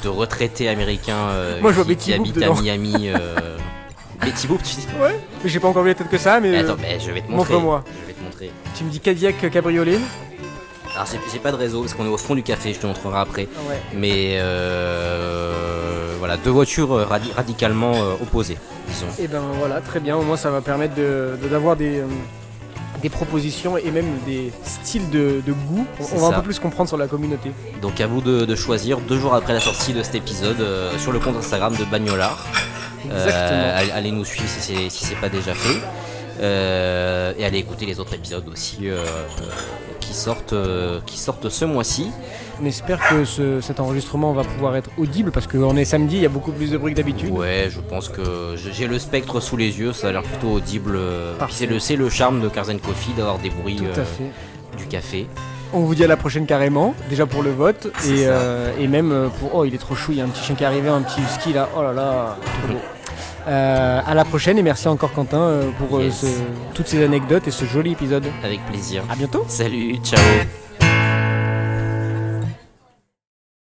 [0.03, 1.27] de retraités américains
[1.61, 3.09] Moi, qui, qui habitent à Miami.
[4.23, 4.87] Betty Boop, tu dis?
[5.01, 5.19] Ouais.
[5.43, 6.51] Mais j'ai pas encore vu la tête que ça, mais.
[6.51, 7.53] Mais Attends, mais je vais te montrer.
[7.55, 7.83] montre-moi.
[8.03, 8.51] Je vais te montrer.
[8.75, 9.97] Tu me dis Cadillac cabriolet
[10.95, 13.19] Alors j'ai pas de réseau parce qu'on est au fond du café, je te montrerai
[13.19, 13.47] après.
[13.69, 13.79] Ouais.
[13.93, 19.07] Mais euh, voilà, deux voitures euh, radi- radicalement euh, opposées, disons.
[19.19, 20.17] Et ben voilà, très bien.
[20.17, 21.99] Au moins, ça va permettre de de- d'avoir des.
[21.99, 22.05] euh,
[23.01, 25.87] des propositions et même des styles de, de goût.
[26.13, 27.51] On, va un peu plus comprendre sur la communauté.
[27.81, 30.95] Donc à vous de, de choisir deux jours après la sortie de cet épisode euh,
[30.99, 32.45] sur le compte Instagram de Bagnolard.
[33.09, 33.95] Euh, Exactement.
[33.97, 35.79] allez, nous suivre si c'est si c'est pas déjà fait.
[36.41, 39.43] Euh, et allez écouter les autres épisodes aussi euh, euh,
[39.99, 42.07] qui sortent euh, qui sortent ce mois-ci.
[42.61, 46.21] On espère que ce- cet enregistrement va pouvoir être audible parce qu'on est samedi, il
[46.23, 47.29] y a beaucoup plus de bruit que d'habitude.
[47.31, 50.53] Ouais, je pense que j'ai j'ai le spectre sous les yeux, ça a l'air plutôt
[50.53, 50.93] audible.
[50.95, 51.53] euh, puis.
[51.53, 54.31] C'est le c'est le charme de Cars Coffee d'avoir des bruits Tout euh, à fait.
[54.77, 55.27] du café.
[55.73, 58.31] On vous dit à la prochaine carrément, déjà pour le vote C'est et, ça.
[58.31, 59.53] euh, et même euh, pour.
[59.55, 61.01] Oh, il est trop chou, il y a un petit chien qui est arrivé, un
[61.01, 61.69] petit husky là.
[61.77, 62.79] Oh là là, trop beau.
[63.47, 66.21] Euh, à la prochaine et merci encore Quentin euh, pour euh, Yes.
[66.21, 68.25] ce- toutes ces anecdotes et ce joli épisode.
[68.43, 69.03] Avec plaisir.
[69.09, 69.43] À bientôt.
[69.47, 70.19] Salut, ciao.